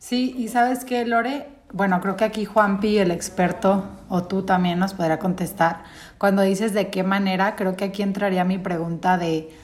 Sí, 0.00 0.34
y 0.36 0.48
sabes 0.48 0.84
qué, 0.84 1.06
Lore, 1.06 1.46
bueno, 1.72 2.00
creo 2.00 2.16
que 2.16 2.24
aquí 2.24 2.46
Juanpi, 2.46 2.98
el 2.98 3.12
experto, 3.12 3.88
o 4.08 4.24
tú 4.24 4.42
también 4.42 4.80
nos 4.80 4.94
podrá 4.94 5.20
contestar. 5.20 5.84
Cuando 6.18 6.42
dices 6.42 6.72
de 6.72 6.90
qué 6.90 7.04
manera, 7.04 7.54
creo 7.54 7.76
que 7.76 7.84
aquí 7.84 8.02
entraría 8.02 8.42
mi 8.42 8.58
pregunta 8.58 9.18
de 9.18 9.56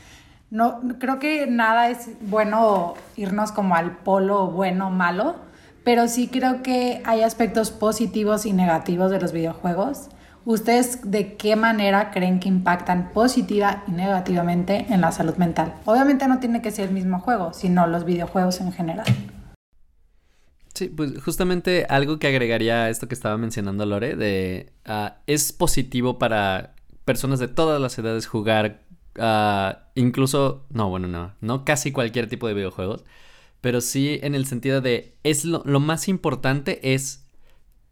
no, 0.55 0.81
creo 1.01 1.19
que 1.19 1.49
nada 1.49 1.91
es 1.91 2.11
bueno 2.21 2.95
irnos 3.17 3.51
como 3.51 3.75
al 3.75 3.97
polo 3.99 4.47
bueno 4.53 4.89
malo, 4.89 5.35
pero 5.83 6.07
sí 6.07 6.29
creo 6.29 6.63
que 6.63 7.03
hay 7.05 7.23
aspectos 7.23 7.73
positivos 7.73 8.47
y 8.47 8.53
negativos 8.53 9.11
de 9.11 9.21
los 9.21 9.33
videojuegos. 9.33 10.11
¿Ustedes 10.45 11.11
de 11.11 11.35
qué 11.35 11.57
manera 11.57 12.13
creen 12.13 12.39
que 12.39 12.49
impactan 12.49 13.11
positiva 13.13 13.83
y 13.89 13.91
negativamente 13.91 14.87
en 14.91 15.01
la 15.01 15.11
salud 15.11 15.35
mental? 15.39 15.75
Obviamente 15.87 16.29
no 16.29 16.39
tiene 16.39 16.63
que 16.63 16.71
ser 16.71 16.87
el 16.89 16.95
mismo 16.95 17.19
juego, 17.19 17.53
sino 17.53 17.89
los 17.89 18.05
videojuegos 18.05 18.61
en 18.61 18.71
general. 18.71 19.07
Sí, 20.73 20.87
pues 20.87 21.21
justamente 21.21 21.85
algo 21.89 22.21
que 22.21 22.29
agregaría 22.29 22.85
a 22.85 22.91
esto 22.91 23.09
que 23.09 23.15
estaba 23.15 23.37
mencionando 23.39 23.87
Lore, 23.87 24.15
de 24.15 24.73
ah, 24.85 25.17
es 25.27 25.53
positivo 25.53 26.17
para 26.21 26.75
personas 27.05 27.39
de 27.41 27.49
todas 27.49 27.81
las 27.81 27.99
edades 27.99 28.27
jugar 28.27 28.84
Ah, 29.19 29.91
incluso, 29.95 30.67
no, 30.71 30.89
bueno, 30.89 31.09
no, 31.09 31.35
no 31.41 31.65
casi 31.65 31.93
cualquier 31.93 32.29
tipo 32.29 32.49
de 32.49 32.55
videojuegos, 32.55 33.05
pero 33.61 33.81
sí 33.81 34.19
en 34.23 34.35
el 34.35 34.47
sentido 34.47 34.81
de, 34.81 35.17
es 35.23 35.45
lo, 35.45 35.63
más 35.81 36.09
importante 36.09 36.95
es 36.95 37.27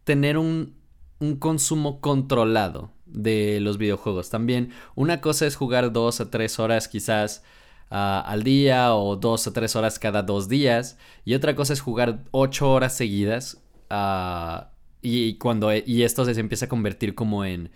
tener 0.03 0.37
un, 0.37 0.75
un 1.19 1.37
consumo 1.37 2.01
controlado 2.01 2.91
de 3.05 3.59
los 3.61 3.77
videojuegos. 3.77 4.29
También 4.29 4.71
una 4.95 5.21
cosa 5.21 5.45
es 5.45 5.55
jugar 5.55 5.93
dos 5.93 6.19
a 6.19 6.29
tres 6.29 6.59
horas 6.59 6.87
quizás 6.87 7.43
ah, 7.89 8.23
al 8.25 8.43
día 8.43 8.95
o 8.95 9.15
dos 9.15 9.47
o 9.47 9.53
tres 9.53 9.75
horas 9.75 9.99
cada 9.99 10.23
dos 10.23 10.49
días 10.49 10.97
y 11.25 11.35
otra 11.35 11.55
cosa 11.55 11.73
es 11.73 11.81
jugar 11.81 12.23
ocho 12.31 12.71
horas 12.71 12.95
seguidas 12.97 13.63
uh, 13.91 14.65
y, 15.01 15.35
cuando 15.37 15.69
y 15.73 16.03
esto 16.03 16.25
se 16.25 16.39
empieza 16.39 16.65
a 16.65 16.69
convertir 16.69 17.15
como 17.15 17.45
en 17.45 17.71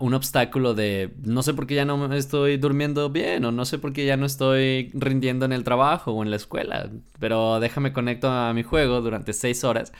un 0.00 0.14
obstáculo 0.14 0.74
de 0.74 1.14
no 1.24 1.42
sé 1.42 1.52
por 1.54 1.66
qué 1.66 1.74
ya 1.74 1.84
no 1.84 2.12
estoy 2.14 2.56
durmiendo 2.58 3.10
bien 3.10 3.44
o 3.44 3.52
no 3.52 3.64
sé 3.64 3.78
por 3.78 3.92
qué 3.92 4.06
ya 4.06 4.16
no 4.16 4.26
estoy 4.26 4.90
rindiendo 4.94 5.44
en 5.44 5.52
el 5.52 5.64
trabajo 5.64 6.12
o 6.12 6.22
en 6.22 6.30
la 6.30 6.36
escuela, 6.36 6.90
pero 7.18 7.58
déjame 7.60 7.92
conecto 7.92 8.30
a 8.30 8.52
mi 8.54 8.62
juego 8.62 9.00
durante 9.00 9.32
seis 9.32 9.64
horas. 9.64 9.92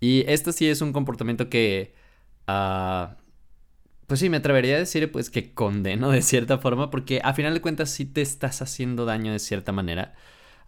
Y 0.00 0.24
esto 0.28 0.52
sí 0.52 0.68
es 0.68 0.80
un 0.82 0.92
comportamiento 0.92 1.50
que, 1.50 1.94
uh, 2.48 3.14
pues 4.06 4.20
sí, 4.20 4.28
me 4.30 4.38
atrevería 4.38 4.76
a 4.76 4.78
decir 4.80 5.10
pues 5.12 5.30
que 5.30 5.52
condeno 5.54 6.10
de 6.10 6.22
cierta 6.22 6.58
forma 6.58 6.90
porque 6.90 7.20
a 7.24 7.34
final 7.34 7.54
de 7.54 7.60
cuentas 7.60 7.90
sí 7.90 8.06
te 8.06 8.22
estás 8.22 8.62
haciendo 8.62 9.04
daño 9.04 9.32
de 9.32 9.38
cierta 9.38 9.72
manera 9.72 10.14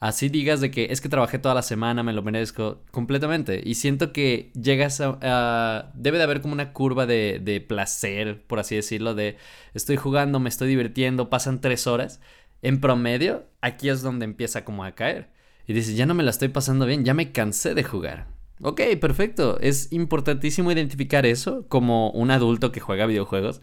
así 0.03 0.29
digas 0.29 0.61
de 0.61 0.73
que 0.73 0.89
es 0.91 1.01
que 1.01 1.09
trabajé 1.09 1.39
toda 1.39 1.55
la 1.55 1.63
semana, 1.63 2.03
me 2.03 2.13
lo 2.13 2.23
merezco 2.23 2.83
completamente. 2.91 3.63
Y 3.65 3.77
siento 3.77 4.13
que 4.13 4.51
llegas 4.61 5.01
a... 5.01 5.93
debe 5.95 6.19
de 6.19 6.25
haber 6.25 6.41
como 6.41 6.55
una 6.55 6.73
curva 6.73 7.07
de, 7.07 7.41
de, 7.41 7.61
placer, 7.61 8.43
por 8.49 8.59
así 8.59 8.75
decirlo, 8.75 9.15
de 9.15 9.37
estoy 9.75 9.97
jugando, 9.97 10.41
me 10.41 10.49
estoy 10.49 10.69
divirtiendo, 10.69 11.31
pasan 11.31 11.61
tres 11.61 11.87
horas. 11.87 12.21
En 12.63 12.81
promedio, 12.81 13.47
aquí 13.61 13.91
es 13.91 14.03
donde 14.03 14.25
empieza 14.25 14.65
como 14.65 14.83
a 14.83 14.97
caer. 14.97 15.31
Y 15.69 15.73
dices, 15.73 15.97
ya 15.97 16.05
no 16.05 16.15
me 16.15 16.25
la 16.25 16.31
estoy 16.31 16.49
pasando 16.49 16.85
bien, 16.85 17.05
ya 17.05 17.15
me 17.15 17.31
cansé 17.31 17.75
de 17.75 17.85
jugar. 17.85 18.27
Ok, 18.61 18.81
perfecto. 19.01 19.61
Es 19.61 19.93
importantísimo 19.93 20.73
identificar 20.73 21.27
eso 21.27 21.65
como 21.69 22.11
un 22.11 22.33
adulto 22.33 22.73
que 22.73 22.81
juega 22.81 23.07
videojuegos 23.07 23.61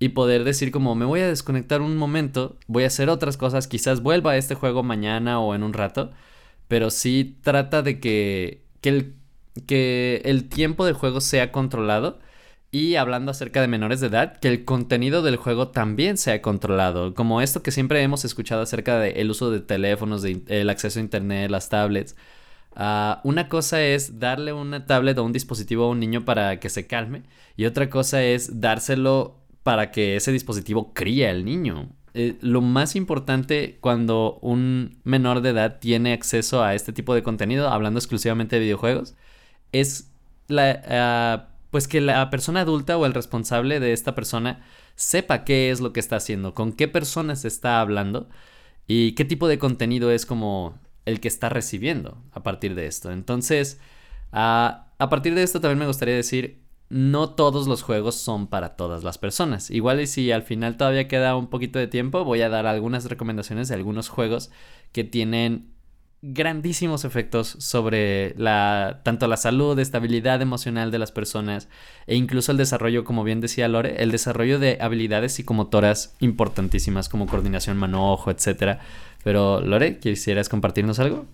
y 0.00 0.10
poder 0.10 0.44
decir 0.44 0.72
como 0.72 0.94
me 0.96 1.04
voy 1.04 1.20
a 1.20 1.28
desconectar 1.28 1.82
un 1.82 1.96
momento, 1.96 2.56
voy 2.66 2.84
a 2.84 2.88
hacer 2.88 3.10
otras 3.10 3.36
cosas, 3.36 3.68
quizás 3.68 4.02
vuelva 4.02 4.32
a 4.32 4.36
este 4.38 4.56
juego 4.56 4.82
mañana 4.82 5.40
o 5.40 5.54
en 5.54 5.62
un 5.62 5.74
rato, 5.74 6.10
pero 6.68 6.90
sí 6.90 7.38
trata 7.42 7.82
de 7.82 8.00
que, 8.00 8.64
que, 8.80 8.88
el, 8.88 9.14
que 9.66 10.22
el 10.24 10.48
tiempo 10.48 10.86
del 10.86 10.94
juego 10.94 11.20
sea 11.20 11.52
controlado 11.52 12.18
y 12.70 12.96
hablando 12.96 13.30
acerca 13.32 13.60
de 13.60 13.68
menores 13.68 14.00
de 14.00 14.06
edad, 14.08 14.38
que 14.38 14.48
el 14.48 14.64
contenido 14.64 15.22
del 15.22 15.36
juego 15.36 15.68
también 15.68 16.16
sea 16.16 16.40
controlado, 16.40 17.14
como 17.14 17.40
esto 17.42 17.62
que 17.62 17.72
siempre 17.72 18.02
hemos 18.02 18.24
escuchado 18.24 18.62
acerca 18.62 18.98
del 19.00 19.30
uso 19.30 19.50
de 19.50 19.60
teléfonos, 19.60 20.22
de, 20.22 20.42
el 20.48 20.70
acceso 20.70 20.98
a 21.00 21.02
internet, 21.02 21.50
las 21.50 21.68
tablets. 21.68 22.16
Ah, 22.74 23.20
una 23.24 23.48
cosa 23.48 23.82
es 23.82 24.20
darle 24.20 24.52
una 24.52 24.86
tablet 24.86 25.18
o 25.18 25.24
un 25.24 25.32
dispositivo 25.32 25.84
a 25.84 25.88
un 25.90 26.00
niño 26.00 26.24
para 26.24 26.60
que 26.60 26.70
se 26.70 26.86
calme 26.86 27.24
y 27.56 27.64
otra 27.66 27.90
cosa 27.90 28.22
es 28.22 28.60
dárselo 28.60 29.39
para 29.62 29.90
que 29.90 30.16
ese 30.16 30.32
dispositivo 30.32 30.92
críe 30.94 31.28
al 31.28 31.44
niño. 31.44 31.90
Eh, 32.14 32.36
lo 32.40 32.60
más 32.60 32.96
importante 32.96 33.78
cuando 33.80 34.38
un 34.42 34.98
menor 35.04 35.42
de 35.42 35.50
edad 35.50 35.78
tiene 35.78 36.12
acceso 36.12 36.62
a 36.64 36.74
este 36.74 36.92
tipo 36.92 37.14
de 37.14 37.22
contenido, 37.22 37.68
hablando 37.68 37.98
exclusivamente 37.98 38.56
de 38.56 38.62
videojuegos, 38.62 39.14
es 39.72 40.10
la, 40.48 40.82
ah, 40.88 41.48
pues 41.70 41.88
que 41.88 42.00
la 42.00 42.30
persona 42.30 42.62
adulta 42.62 42.98
o 42.98 43.06
el 43.06 43.14
responsable 43.14 43.80
de 43.80 43.92
esta 43.92 44.14
persona 44.14 44.64
sepa 44.96 45.44
qué 45.44 45.70
es 45.70 45.80
lo 45.80 45.92
que 45.92 46.00
está 46.00 46.16
haciendo, 46.16 46.54
con 46.54 46.72
qué 46.72 46.88
personas 46.88 47.44
está 47.44 47.80
hablando 47.80 48.28
y 48.86 49.12
qué 49.12 49.24
tipo 49.24 49.48
de 49.48 49.58
contenido 49.58 50.10
es 50.10 50.26
como 50.26 50.78
el 51.06 51.20
que 51.20 51.28
está 51.28 51.48
recibiendo 51.48 52.18
a 52.32 52.42
partir 52.42 52.74
de 52.74 52.86
esto. 52.86 53.12
Entonces, 53.12 53.80
a 54.32 55.08
partir 55.10 55.34
de 55.34 55.42
esto 55.42 55.60
también 55.60 55.78
me 55.78 55.86
gustaría 55.86 56.14
decir, 56.14 56.60
no 56.90 57.30
todos 57.30 57.68
los 57.68 57.82
juegos 57.82 58.16
son 58.16 58.48
para 58.48 58.76
todas 58.76 59.04
las 59.04 59.16
personas. 59.16 59.70
Igual 59.70 60.00
y 60.00 60.06
si 60.06 60.32
al 60.32 60.42
final 60.42 60.76
todavía 60.76 61.08
queda 61.08 61.36
un 61.36 61.46
poquito 61.46 61.78
de 61.78 61.86
tiempo, 61.86 62.24
voy 62.24 62.42
a 62.42 62.48
dar 62.48 62.66
algunas 62.66 63.04
recomendaciones 63.04 63.68
de 63.68 63.76
algunos 63.76 64.08
juegos 64.08 64.50
que 64.92 65.04
tienen 65.04 65.70
grandísimos 66.22 67.04
efectos 67.04 67.56
sobre 67.60 68.34
la 68.36 69.00
tanto 69.04 69.26
la 69.26 69.38
salud, 69.38 69.78
estabilidad 69.78 70.42
emocional 70.42 70.90
de 70.90 70.98
las 70.98 71.12
personas 71.12 71.68
e 72.06 72.16
incluso 72.16 72.52
el 72.52 72.58
desarrollo, 72.58 73.04
como 73.04 73.24
bien 73.24 73.40
decía 73.40 73.68
Lore, 73.68 74.02
el 74.02 74.10
desarrollo 74.10 74.58
de 74.58 74.76
habilidades 74.80 75.32
psicomotoras 75.32 76.16
importantísimas 76.20 77.08
como 77.08 77.26
coordinación 77.26 77.78
mano-ojo, 77.78 78.30
etcétera. 78.30 78.80
Pero 79.24 79.60
Lore, 79.60 79.98
¿quisieras 79.98 80.48
compartirnos 80.48 80.98
algo? 80.98 81.26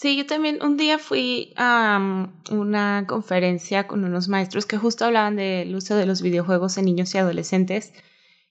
Sí, 0.00 0.16
yo 0.16 0.24
también 0.24 0.62
un 0.62 0.78
día 0.78 0.98
fui 0.98 1.52
a 1.58 2.30
una 2.50 3.04
conferencia 3.06 3.86
con 3.86 4.02
unos 4.02 4.28
maestros 4.28 4.64
que 4.64 4.78
justo 4.78 5.04
hablaban 5.04 5.36
del 5.36 5.76
uso 5.76 5.94
de 5.94 6.06
los 6.06 6.22
videojuegos 6.22 6.78
en 6.78 6.86
niños 6.86 7.14
y 7.14 7.18
adolescentes 7.18 7.92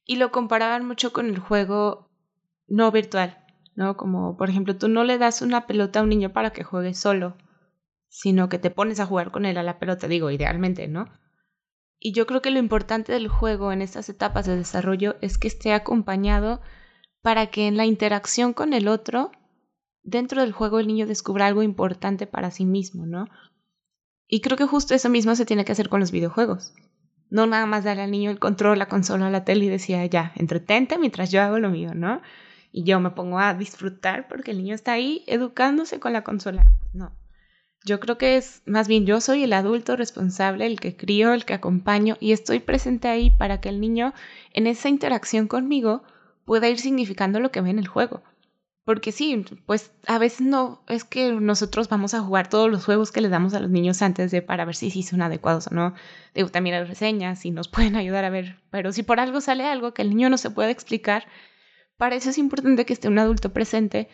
y 0.06 0.18
lo 0.18 0.32
comparaban 0.32 0.86
mucho 0.86 1.12
con 1.12 1.26
el 1.26 1.40
juego 1.40 2.08
no 2.68 2.92
virtual. 2.92 3.44
¿no? 3.74 3.98
Como, 3.98 4.38
por 4.38 4.52
ejemplo, 4.52 4.78
tú 4.78 4.90
no 4.90 5.04
le 5.04 5.18
das 5.18 5.42
una 5.42 5.66
pelota 5.66 6.02
a 6.02 6.04
un 6.04 6.10
niño 6.10 6.34
para 6.34 6.52
que 6.52 6.64
juegue 6.64 6.94
solo, 6.94 7.36
sino 8.10 8.48
que 8.48 8.60
te 8.60 8.70
pones 8.70 9.00
a 9.00 9.08
jugar 9.08 9.32
con 9.32 9.48
él 9.48 9.58
a 9.58 9.64
la 9.64 9.80
pelota, 9.80 10.08
digo, 10.08 10.30
idealmente, 10.30 10.88
¿no? 10.88 11.06
Y 11.98 12.12
yo 12.12 12.28
creo 12.28 12.44
que 12.44 12.52
lo 12.52 12.60
importante 12.60 13.12
del 13.12 13.28
juego 13.28 13.72
en 13.72 13.82
estas 13.82 14.08
etapas 14.08 14.46
de 14.46 14.56
desarrollo 14.56 15.16
es 15.22 15.40
que 15.40 15.48
esté 15.48 15.74
acompañado 15.74 16.62
para 17.24 17.48
que 17.48 17.66
en 17.66 17.76
la 17.76 17.88
interacción 17.88 18.54
con 18.54 18.74
el 18.74 18.88
otro, 18.88 19.32
dentro 20.04 20.42
del 20.42 20.52
juego 20.52 20.80
el 20.80 20.88
niño 20.88 21.08
descubra 21.08 21.48
algo 21.48 21.64
importante 21.64 22.28
para 22.28 22.52
sí 22.52 22.66
mismo, 22.66 23.06
¿no? 23.06 23.28
Y 24.28 24.42
creo 24.42 24.58
que 24.58 24.66
justo 24.66 24.94
eso 24.94 25.10
mismo 25.10 25.36
se 25.36 25.46
tiene 25.46 25.66
que 25.66 25.72
hacer 25.72 25.90
con 25.90 26.00
los 26.00 26.12
videojuegos. 26.12 26.74
No 27.30 27.46
nada 27.46 27.66
más 27.66 27.84
darle 27.84 28.04
al 28.04 28.12
niño 28.12 28.32
el 28.32 28.40
control, 28.40 28.80
la 28.80 28.88
consola, 28.88 29.30
la 29.30 29.46
tele 29.46 29.66
y 29.66 29.70
decía, 29.70 30.06
ya, 30.06 30.34
entretente 30.36 30.98
mientras 30.98 31.32
yo 31.32 31.42
hago 31.42 31.60
lo 31.60 31.70
mío, 31.70 31.94
¿no? 31.94 32.22
y 32.72 32.84
yo 32.84 33.00
me 33.00 33.12
pongo 33.12 33.40
a 33.40 33.54
disfrutar 33.54 34.28
porque 34.28 34.52
el 34.52 34.58
niño 34.58 34.76
está 34.76 34.94
ahí 34.94 35.24
educándose 35.28 36.00
con 36.00 36.14
la 36.14 36.24
consola. 36.24 36.72
No. 36.94 37.12
Yo 37.86 38.00
creo 38.00 38.18
que 38.18 38.38
es 38.38 38.62
más 38.66 38.88
bien 38.88 39.06
yo 39.06 39.22
soy 39.22 39.44
el 39.44 39.54
adulto 39.54 39.96
responsable, 39.96 40.66
el 40.66 40.80
que 40.80 40.96
crío, 40.96 41.34
el 41.34 41.46
que 41.46 41.54
acompaño 41.54 42.18
y 42.20 42.34
estoy 42.34 42.60
presente 42.60 43.08
ahí 43.08 43.32
para 43.32 43.62
que 43.62 43.70
el 43.70 43.80
niño 43.80 44.14
en 44.54 44.68
esa 44.68 44.90
interacción 44.90 45.48
conmigo 45.48 46.04
pueda 46.46 46.68
ir 46.68 46.80
significando 46.80 47.40
lo 47.40 47.52
que 47.52 47.62
ve 47.62 47.70
en 47.70 47.80
el 47.80 47.88
juego. 47.88 48.22
Porque 48.90 49.12
sí, 49.12 49.46
pues 49.68 49.92
a 50.08 50.18
veces 50.18 50.42
no, 50.42 50.82
es 50.88 51.04
que 51.04 51.32
nosotros 51.34 51.90
vamos 51.90 52.16
a 52.16 52.22
jugar 52.22 52.50
todos 52.50 52.72
los 52.72 52.86
juegos 52.86 53.12
que 53.12 53.22
les 53.22 53.30
damos 53.30 53.54
a 53.54 53.60
los 53.60 53.70
niños 53.70 54.02
antes 54.02 54.32
de 54.32 54.42
para 54.42 54.66
ver 54.66 54.76
si, 54.76 54.90
si 54.90 55.04
son 55.04 55.22
adecuados 55.22 55.68
o 55.68 55.76
no. 55.76 55.94
Digo, 56.34 56.50
también 56.50 56.76
hay 56.76 56.86
reseñas 56.86 57.46
y 57.46 57.52
nos 57.52 57.68
pueden 57.70 57.96
ayudar 57.96 58.26
a 58.26 58.32
ver, 58.32 58.60
pero 58.72 58.92
si 58.92 59.04
por 59.04 59.20
algo 59.20 59.42
sale 59.42 59.64
algo 59.64 59.94
que 59.94 60.02
el 60.02 60.10
niño 60.10 60.32
no 60.32 60.40
se 60.40 60.50
puede 60.50 60.72
explicar, 60.72 61.28
para 61.98 62.16
eso 62.16 62.32
es 62.32 62.40
importante 62.40 62.84
que 62.88 62.94
esté 62.94 63.08
un 63.08 63.20
adulto 63.20 63.54
presente 63.54 64.10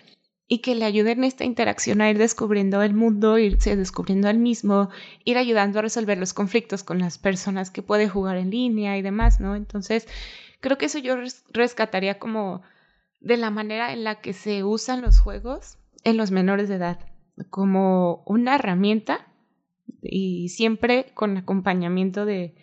y 0.45 0.57
que 0.57 0.75
le 0.75 0.83
ayude 0.83 1.11
en 1.11 1.23
esta 1.23 1.45
interacción 1.45 2.01
a 2.01 2.09
ir 2.09 2.17
descubriendo 2.17 2.81
el 2.81 2.93
mundo, 2.93 3.37
irse 3.37 3.77
descubriendo 3.77 4.27
al 4.27 4.39
mismo, 4.39 4.89
ir 5.23 5.37
ayudando 5.37 5.79
a 5.79 5.83
resolver 5.83 6.17
los 6.17 6.33
conflictos 6.33 6.83
con 6.83 6.99
las 6.99 7.17
personas 7.17 7.71
que 7.71 7.81
puede 7.81 8.09
jugar 8.09 8.35
en 8.35 8.49
línea 8.49 8.97
y 8.97 9.01
demás, 9.01 9.39
¿no? 9.39 9.55
Entonces, 9.55 10.05
creo 10.59 10.77
que 10.77 10.87
eso 10.87 10.99
yo 10.99 11.15
rescataría 11.53 12.19
como 12.19 12.61
de 13.19 13.37
la 13.37 13.49
manera 13.49 13.93
en 13.93 14.03
la 14.03 14.21
que 14.21 14.33
se 14.33 14.63
usan 14.63 15.01
los 15.01 15.19
juegos 15.19 15.77
en 16.03 16.17
los 16.17 16.31
menores 16.31 16.69
de 16.69 16.75
edad, 16.75 16.99
como 17.49 18.23
una 18.25 18.55
herramienta 18.55 19.27
y 20.01 20.49
siempre 20.49 21.07
con 21.13 21.37
acompañamiento 21.37 22.25
de, 22.25 22.55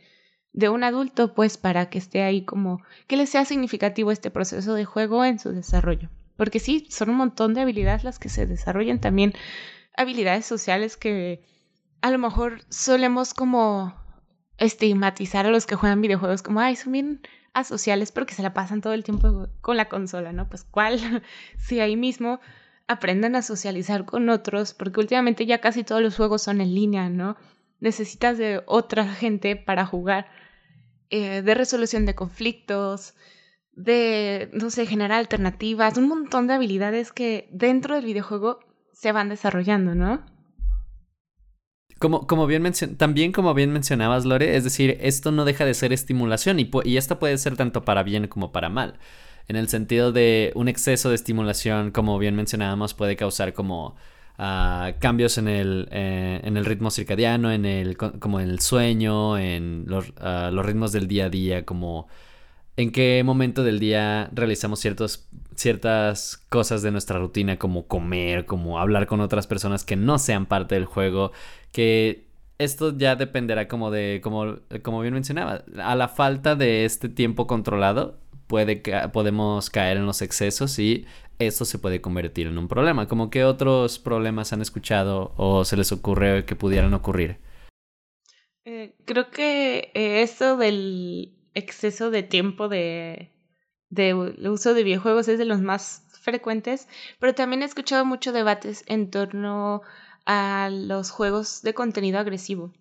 de 0.53 0.69
un 0.69 0.85
adulto, 0.85 1.35
pues 1.35 1.57
para 1.57 1.91
que 1.91 1.99
esté 1.99 2.23
ahí 2.23 2.45
como 2.45 2.83
que 3.07 3.17
le 3.17 3.27
sea 3.27 3.45
significativo 3.45 4.13
este 4.13 4.31
proceso 4.31 4.75
de 4.75 4.85
juego 4.85 5.25
en 5.25 5.39
su 5.39 5.51
desarrollo. 5.53 6.11
Porque 6.37 6.61
sí, 6.61 6.87
son 6.91 7.11
un 7.11 7.17
montón 7.17 7.55
de 7.55 7.61
habilidades 7.61 8.05
las 8.05 8.19
que 8.19 8.29
se 8.29 8.47
desarrollan 8.47 9.01
también, 9.01 9.33
habilidades 9.97 10.47
sociales 10.47 10.97
que 10.97 11.45
a 12.01 12.11
lo 12.11 12.19
mejor 12.19 12.61
solemos 12.69 13.35
como 13.35 13.95
estigmatizar 14.59 15.47
a 15.47 15.51
los 15.51 15.67
que 15.67 15.77
juegan 15.77 16.01
videojuegos 16.01 16.43
como, 16.43 16.61
ay, 16.61 16.77
son 16.77 16.93
bien 16.93 17.21
asociales 17.55 18.13
porque 18.13 18.35
se 18.35 18.43
la 18.43 18.55
pasan 18.55 18.81
todo 18.81 18.93
el 18.93 19.05
tiempo 19.05 19.49
con 19.61 19.77
la 19.77 19.89
consola, 19.89 20.33
¿no? 20.33 20.49
Pues 20.49 20.65
cuál, 20.65 20.99
si 21.59 21.81
ahí 21.81 21.97
mismo 21.97 22.41
aprendan 22.89 23.37
a 23.37 23.43
socializar 23.43 24.05
con 24.05 24.29
otros, 24.29 24.75
porque 24.75 25.01
últimamente 25.01 25.47
ya 25.47 25.61
casi 25.61 25.85
todos 25.85 26.03
los 26.03 26.17
juegos 26.17 26.43
son 26.43 26.61
en 26.61 26.75
línea, 26.75 27.09
¿no? 27.09 27.37
Necesitas 27.81 28.39
de 28.39 28.63
otra 28.67 29.07
gente 29.09 29.57
para 29.57 29.87
jugar 29.87 30.27
eh, 31.11 31.43
de 31.43 31.55
resolución 31.55 32.07
de 32.07 32.15
conflictos, 32.15 33.15
de, 33.73 34.51
no 34.53 34.71
sé, 34.71 34.87
generar 34.87 35.19
alternativas, 35.19 35.97
un 35.97 36.09
montón 36.09 36.47
de 36.47 36.55
habilidades 36.55 37.13
que 37.13 37.49
dentro 37.51 37.95
del 37.95 38.05
videojuego 38.05 38.61
se 38.93 39.13
van 39.13 39.29
desarrollando, 39.29 39.95
¿no? 39.95 40.25
Como, 42.03 42.27
como 42.27 42.49
bien 42.49 42.65
también 42.97 43.31
como 43.31 43.55
bien 43.55 43.73
mencionabas, 43.73 44.25
Lore, 44.25 44.57
es 44.57 44.65
decir, 44.65 44.99
esto 45.01 45.31
no 45.31 45.45
deja 45.45 45.65
de 45.65 45.73
ser 45.73 45.93
estimulación 45.93 46.59
y, 46.59 46.69
y 46.85 46.97
esto 46.97 47.21
puede 47.21 47.39
ser 47.39 47.57
tanto 47.57 47.85
para 47.85 48.03
bien 48.03 48.27
como 48.27 48.51
para 48.51 48.69
mal. 48.69 48.99
En 49.47 49.55
el 49.55 49.69
sentido 49.69 50.11
de 50.11 50.51
un 50.57 50.67
exceso 50.67 51.11
de 51.11 51.15
estimulación, 51.15 51.93
como 51.93 52.19
bien 52.19 52.35
mencionábamos, 52.35 52.95
puede 52.95 53.15
causar 53.15 53.53
como 53.53 53.95
cambios 54.37 55.39
en 55.39 55.47
el, 55.47 55.89
eh, 55.93 56.41
en 56.43 56.57
el 56.57 56.65
ritmo 56.65 56.91
circadiano, 56.91 57.53
en 57.53 57.65
el, 57.67 57.97
como 57.97 58.41
en 58.41 58.51
el 58.51 58.59
sueño, 58.59 59.39
en 59.39 59.85
los, 59.87 60.13
los, 60.19 60.67
ritmos 60.67 60.91
del 60.91 61.07
día 61.07 61.27
a 61.27 61.31
día, 61.31 61.65
como 61.65 62.09
en 62.77 62.91
qué 62.91 63.23
momento 63.25 63.65
del 63.65 63.79
día 63.79 64.31
realizamos 64.33 64.81
ciertos, 64.81 65.29
ciertas 65.55 66.39
cosas 66.49 66.83
de 66.83 66.91
nuestra 66.91 67.19
rutina, 67.19 67.59
como 67.59 67.87
comer, 67.87 68.47
como 68.47 68.79
hablar 68.79 69.07
con 69.07 69.21
otras 69.21 69.47
personas 69.47 69.85
que 69.85 69.97
no 69.97 70.19
sean 70.19 70.47
parte 70.47 70.75
del 70.75 70.87
juego, 70.87 71.33
que 71.71 72.27
esto 72.59 72.97
ya 72.97 73.17
dependerá 73.17 73.69
como 73.69 73.91
de, 73.91 74.21
como, 74.23 74.57
como 74.83 75.01
bien 75.01 75.15
mencionaba, 75.15 75.65
a 75.83 75.95
la 75.97 76.09
falta 76.09 76.55
de 76.55 76.85
este 76.85 77.09
tiempo 77.09 77.47
controlado, 77.47 78.19
puede, 78.47 78.83
podemos 79.13 79.69
caer 79.71 79.97
en 79.99 80.07
los 80.07 80.23
excesos 80.23 80.79
y 80.79 81.07
esto 81.39 81.65
se 81.65 81.79
puede 81.79 82.01
convertir 82.01 82.47
en 82.47 82.59
un 82.59 82.69
problema. 82.69 83.09
¿Como 83.09 83.31
qué 83.31 83.45
otros 83.45 83.99
problemas 83.99 84.53
han 84.53 84.63
escuchado 84.63 85.33
o 85.37 85.65
se 85.65 85.77
les 85.77 85.93
ocurre 85.93 86.45
que 86.45 86.57
pudieran 86.57 86.95
ocurrir? 86.95 87.39
Eh, 88.65 88.95
creo 89.05 89.31
que 89.31 89.91
eh, 89.95 90.23
esto 90.23 90.57
del 90.57 91.35
exceso 91.55 92.11
de 92.11 92.23
tiempo 92.23 92.69
de, 92.69 93.31
de 93.91 94.15
uso 94.15 94.75
de 94.75 94.85
videojuegos 94.85 95.29
es 95.29 95.39
de 95.39 95.45
los 95.45 95.61
más 95.61 96.05
frecuentes, 96.21 96.89
pero 97.19 97.35
también 97.35 97.63
he 97.63 97.67
escuchado 97.67 98.05
muchos 98.05 98.35
debates 98.35 98.85
en 98.87 99.11
torno 99.11 99.83
a 100.25 100.71
los 100.71 101.11
juegos 101.11 101.63
de 101.63 101.75
contenido 101.75 102.19
agresivo 102.19 102.73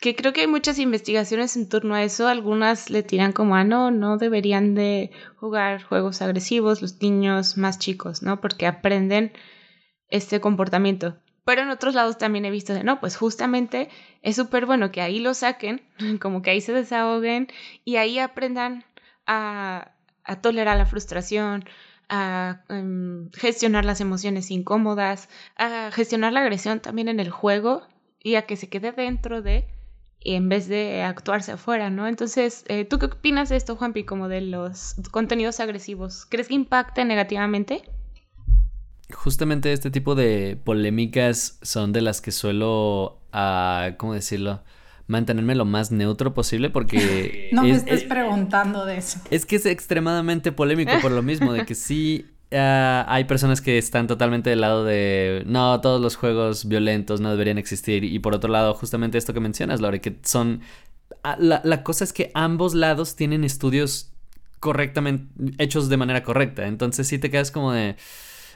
que 0.00 0.16
creo 0.16 0.32
que 0.32 0.40
hay 0.40 0.46
muchas 0.46 0.78
investigaciones 0.78 1.56
en 1.56 1.68
torno 1.68 1.94
a 1.94 2.02
eso. 2.02 2.26
Algunas 2.26 2.90
le 2.90 3.02
tiran 3.02 3.32
como, 3.32 3.54
ah, 3.54 3.64
no, 3.64 3.90
no 3.90 4.16
deberían 4.16 4.74
de 4.74 5.10
jugar 5.36 5.82
juegos 5.82 6.22
agresivos 6.22 6.80
los 6.80 7.00
niños 7.02 7.56
más 7.58 7.78
chicos, 7.78 8.22
¿no? 8.22 8.40
Porque 8.40 8.66
aprenden 8.66 9.32
este 10.08 10.40
comportamiento. 10.40 11.18
Pero 11.50 11.62
en 11.62 11.70
otros 11.70 11.96
lados 11.96 12.16
también 12.16 12.44
he 12.44 12.50
visto 12.52 12.74
de, 12.74 12.84
no, 12.84 13.00
pues 13.00 13.16
justamente 13.16 13.88
es 14.22 14.36
súper 14.36 14.66
bueno 14.66 14.92
que 14.92 15.00
ahí 15.00 15.18
lo 15.18 15.34
saquen, 15.34 15.82
como 16.20 16.42
que 16.42 16.50
ahí 16.50 16.60
se 16.60 16.72
desahoguen 16.72 17.48
y 17.84 17.96
ahí 17.96 18.20
aprendan 18.20 18.84
a, 19.26 19.90
a 20.22 20.40
tolerar 20.40 20.78
la 20.78 20.86
frustración, 20.86 21.64
a 22.08 22.62
em, 22.68 23.32
gestionar 23.32 23.84
las 23.84 24.00
emociones 24.00 24.52
incómodas, 24.52 25.28
a 25.56 25.90
gestionar 25.92 26.32
la 26.32 26.42
agresión 26.42 26.78
también 26.78 27.08
en 27.08 27.18
el 27.18 27.30
juego 27.30 27.82
y 28.22 28.36
a 28.36 28.42
que 28.42 28.54
se 28.54 28.68
quede 28.68 28.92
dentro 28.92 29.42
de 29.42 29.66
en 30.20 30.48
vez 30.48 30.68
de 30.68 31.02
actuarse 31.02 31.50
afuera, 31.50 31.90
¿no? 31.90 32.06
Entonces, 32.06 32.64
eh, 32.68 32.84
¿tú 32.84 33.00
qué 33.00 33.06
opinas 33.06 33.48
de 33.48 33.56
esto, 33.56 33.74
Juanpi, 33.74 34.04
como 34.04 34.28
de 34.28 34.40
los 34.40 34.94
contenidos 35.10 35.58
agresivos? 35.58 36.26
¿Crees 36.26 36.46
que 36.46 36.54
impacta 36.54 37.04
negativamente? 37.04 37.82
Justamente 39.14 39.72
este 39.72 39.90
tipo 39.90 40.14
de 40.14 40.58
polémicas 40.62 41.58
son 41.62 41.92
de 41.92 42.00
las 42.00 42.20
que 42.20 42.32
suelo, 42.32 43.20
uh, 43.32 43.96
¿cómo 43.96 44.14
decirlo? 44.14 44.62
Mantenerme 45.06 45.54
lo 45.54 45.64
más 45.64 45.90
neutro 45.90 46.34
posible 46.34 46.70
porque... 46.70 47.48
no 47.52 47.62
me 47.62 47.72
estés 47.72 48.04
preguntando 48.04 48.84
de 48.84 48.98
eso. 48.98 49.20
Es 49.30 49.46
que 49.46 49.56
es 49.56 49.66
extremadamente 49.66 50.52
polémico 50.52 50.92
por 51.02 51.10
lo 51.10 51.22
mismo, 51.22 51.52
de 51.52 51.66
que 51.66 51.74
sí 51.74 52.26
Ah, 52.52 53.04
hay 53.08 53.24
personas 53.24 53.60
que 53.60 53.78
están 53.78 54.08
totalmente 54.08 54.50
del 54.50 54.60
lado 54.60 54.84
de 54.84 55.44
no, 55.46 55.80
todos 55.80 56.00
los 56.00 56.16
juegos 56.16 56.66
violentos 56.66 57.20
no 57.20 57.30
deberían 57.30 57.58
existir. 57.58 58.04
Y 58.04 58.18
por 58.18 58.34
otro 58.34 58.50
lado, 58.50 58.74
justamente 58.74 59.18
esto 59.18 59.32
que 59.32 59.40
mencionas, 59.40 59.80
Lore, 59.80 60.00
que 60.00 60.18
son. 60.22 60.60
Ah, 61.22 61.36
la, 61.38 61.60
la 61.64 61.82
cosa 61.82 62.04
es 62.04 62.12
que 62.12 62.30
ambos 62.34 62.74
lados 62.74 63.14
tienen 63.14 63.44
estudios 63.44 64.12
correctamente. 64.58 65.26
hechos 65.58 65.88
de 65.88 65.96
manera 65.96 66.24
correcta. 66.24 66.66
Entonces 66.66 67.06
sí 67.06 67.18
te 67.18 67.30
quedas 67.30 67.50
como 67.50 67.72
de. 67.72 67.96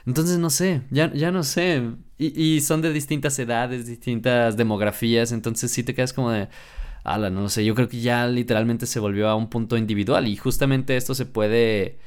Entonces 0.05 0.37
no 0.37 0.49
sé, 0.49 0.83
ya, 0.91 1.11
ya 1.13 1.31
no 1.31 1.43
sé. 1.43 1.83
Y, 2.17 2.41
y 2.41 2.61
son 2.61 2.81
de 2.81 2.93
distintas 2.93 3.37
edades, 3.39 3.87
distintas 3.87 4.55
demografías, 4.57 5.31
entonces 5.31 5.71
sí 5.71 5.83
te 5.83 5.93
quedas 5.95 6.13
como 6.13 6.31
de... 6.31 6.47
Ala, 7.03 7.29
no 7.29 7.41
lo 7.41 7.49
sé, 7.49 7.63
yo 7.63 7.75
creo 7.75 7.87
que 7.87 8.01
ya 8.01 8.25
literalmente 8.27 8.87
se 8.87 8.99
volvió 8.99 9.29
a 9.29 9.35
un 9.35 9.47
punto 9.49 9.77
individual 9.77 10.27
y 10.27 10.35
justamente 10.37 10.97
esto 10.97 11.13
se 11.13 11.27
puede 11.27 11.99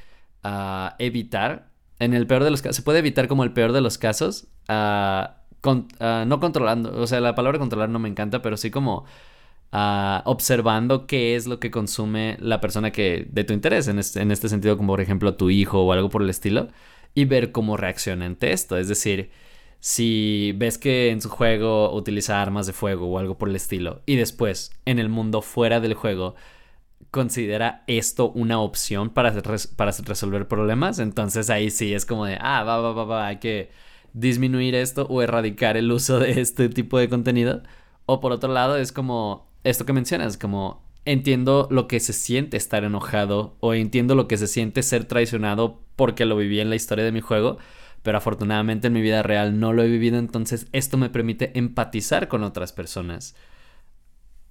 ah, 0.43 0.97
evitar, 0.99 1.71
en 2.01 2.15
el 2.15 2.27
peor 2.27 2.43
de 2.45 2.51
los 2.51 2.63
casos, 2.63 2.77
se 2.77 2.83
puede 2.83 2.99
evitar 2.99 3.29
como 3.29 3.45
el 3.45 3.53
peor 3.53 3.73
de 3.73 3.81
los 3.81 3.97
casos, 3.97 4.49
ah, 4.69 5.45
ah, 6.01 6.25
no 6.27 6.41
controlando, 6.41 7.01
o 7.01 7.07
sea, 7.07 7.21
la 7.21 7.37
palabra 7.37 7.61
controlar 7.61 7.89
no 7.91 8.01
me 8.01 8.09
encanta, 8.09 8.43
pero 8.43 8.57
sí 8.57 8.71
como 8.73 9.05
observando 9.71 11.07
qué 11.07 11.37
es 11.37 11.47
lo 11.47 11.61
que 11.61 11.71
consume 11.71 12.37
la 12.41 12.61
persona 12.61 12.91
que 12.91 13.29
de 13.31 13.45
tu 13.45 13.53
interés, 13.53 13.87
en 13.89 13.99
este, 14.01 14.21
en 14.23 14.33
este 14.33 14.49
sentido 14.49 14.77
como 14.77 14.95
por 14.95 15.01
ejemplo 15.01 15.37
tu 15.37 15.51
hijo 15.51 15.85
o 15.85 15.93
algo 15.93 16.09
por 16.09 16.23
el 16.23 16.31
estilo, 16.31 16.69
y 17.19 17.25
ver 17.25 17.51
cómo 17.51 17.77
reacciona 17.77 18.27
ante 18.27 18.53
esto, 18.53 18.77
es 18.77 18.87
decir 18.87 19.31
si 19.81 20.53
ves 20.57 20.79
que 20.79 21.11
en 21.11 21.21
su 21.21 21.29
juego 21.29 21.93
utiliza 21.93 22.41
armas 22.41 22.67
de 22.69 22.73
fuego 22.73 23.09
o 23.09 23.19
algo 23.19 23.39
por 23.39 23.49
el 23.49 23.57
estilo, 23.57 24.03
y 24.07 24.15
después 24.15 24.71
en 24.85 25.01
el 25.01 25.09
mundo 25.09 25.43
fuera 25.43 25.81
del 25.81 25.95
juego 25.95 26.37
considera 27.11 27.83
esto 27.89 28.31
una 28.31 28.61
opción 28.61 29.11
para, 29.11 29.35
para 29.77 29.91
resolver 29.91 30.47
problemas, 30.47 31.01
entonces 31.01 31.51
ahí 31.51 31.71
sí 31.71 31.93
es 31.93 32.07
como 32.07 32.25
de, 32.25 32.39
ah, 32.41 32.63
va, 32.63 32.81
va, 32.81 32.93
va, 32.93 33.05
va, 33.05 33.27
hay 33.27 33.39
que 33.39 33.71
disminuir 34.13 34.77
esto 34.77 35.07
o 35.11 35.21
erradicar 35.21 35.77
el 35.77 35.91
uso 35.91 36.21
de 36.21 36.41
este 36.41 36.69
tipo 36.69 36.99
de 36.99 37.09
contenido. 37.09 37.63
O 38.07 38.21
por 38.21 38.33
otro 38.33 38.53
lado 38.53 38.77
es 38.77 38.93
como 38.93 39.49
esto 39.65 39.85
que 39.87 39.93
mencionas, 39.93 40.39
como 40.39 40.83
entiendo 41.05 41.67
lo 41.71 41.89
que 41.89 42.01
se 42.01 42.13
siente 42.13 42.57
estar 42.57 42.85
enojado 42.85 43.57
o 43.61 43.75
entiendo 43.75 44.15
lo 44.15 44.29
que 44.29 44.37
se 44.37 44.47
siente 44.47 44.83
ser 44.83 45.05
traicionado 45.05 45.88
porque 45.99 46.25
lo 46.25 46.37
viví 46.37 46.61
en 46.61 46.71
la 46.71 46.77
historia 46.77 47.05
de 47.05 47.11
mi 47.11 47.21
juego, 47.21 47.59
pero 48.05 48.19
afortunadamente 48.19 48.87
en 48.87 48.93
mi 48.93 49.03
vida 49.03 49.25
real 49.25 49.59
no 49.59 49.73
lo 49.73 49.83
he 49.83 49.89
vivido, 49.89 50.19
entonces 50.19 50.69
esto 50.73 50.97
me 50.97 51.11
permite 51.11 51.59
empatizar 51.59 52.29
con 52.29 52.45
otras 52.45 52.73
personas. 52.73 53.35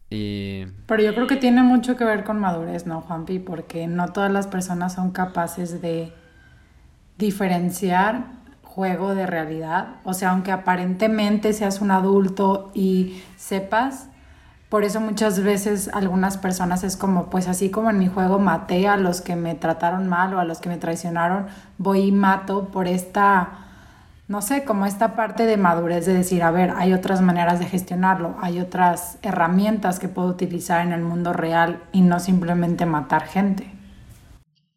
Pero 0.10 1.04
yo 1.04 1.14
creo 1.14 1.26
que 1.26 1.38
tiene 1.38 1.64
mucho 1.64 1.96
que 1.96 2.04
ver 2.04 2.26
con 2.26 2.38
madurez, 2.40 2.86
¿no, 2.86 3.00
Juanpi? 3.00 3.40
Porque 3.40 3.88
no 3.88 4.10
todas 4.10 4.32
las 4.32 4.48
personas 4.48 4.94
son 4.94 5.12
capaces 5.12 5.82
de 5.82 6.12
diferenciar 7.18 8.26
juego 8.62 9.16
de 9.16 9.26
realidad. 9.26 9.96
O 10.04 10.14
sea, 10.14 10.32
aunque 10.32 10.52
aparentemente 10.52 11.54
seas 11.54 11.80
un 11.80 11.92
adulto 11.92 12.72
y 12.74 13.22
sepas, 13.38 14.10
por 14.70 14.84
eso 14.84 15.00
muchas 15.00 15.42
veces 15.44 15.90
algunas 15.94 16.38
personas 16.38 16.84
es 16.84 16.98
como, 16.98 17.30
pues 17.30 17.48
así 17.48 17.70
como 17.70 17.90
en 17.90 18.00
mi 18.00 18.08
juego 18.08 18.40
maté 18.40 18.88
a 18.88 18.98
los 18.98 19.22
que 19.22 19.36
me 19.36 19.56
trataron 19.56 20.08
mal 20.08 20.34
o 20.34 20.40
a 20.40 20.46
los 20.46 20.60
que 20.60 20.70
me 20.70 20.78
traicionaron, 20.78 21.48
voy 21.78 22.02
y 22.02 22.12
mato 22.12 22.70
por 22.70 22.88
esta 22.88 23.64
no 24.28 24.42
sé, 24.42 24.66
como 24.66 24.86
esta 24.86 25.16
parte 25.16 25.46
de 25.46 25.56
madurez 25.56 26.06
de 26.06 26.14
decir, 26.14 26.44
a 26.44 26.52
ver, 26.52 26.72
hay 26.76 26.94
otras 26.94 27.22
maneras 27.22 27.60
de 27.60 27.66
gestionarlo, 27.66 28.36
hay 28.42 28.60
otras 28.60 29.18
herramientas 29.22 30.00
que 30.00 30.10
puedo 30.10 30.28
utilizar 30.28 30.86
en 30.86 30.92
el 30.92 31.02
mundo 31.02 31.32
real 31.32 31.82
y 31.94 32.02
no 32.02 32.20
simplemente 32.20 32.86
matar 32.86 33.26
gente. 33.26 33.72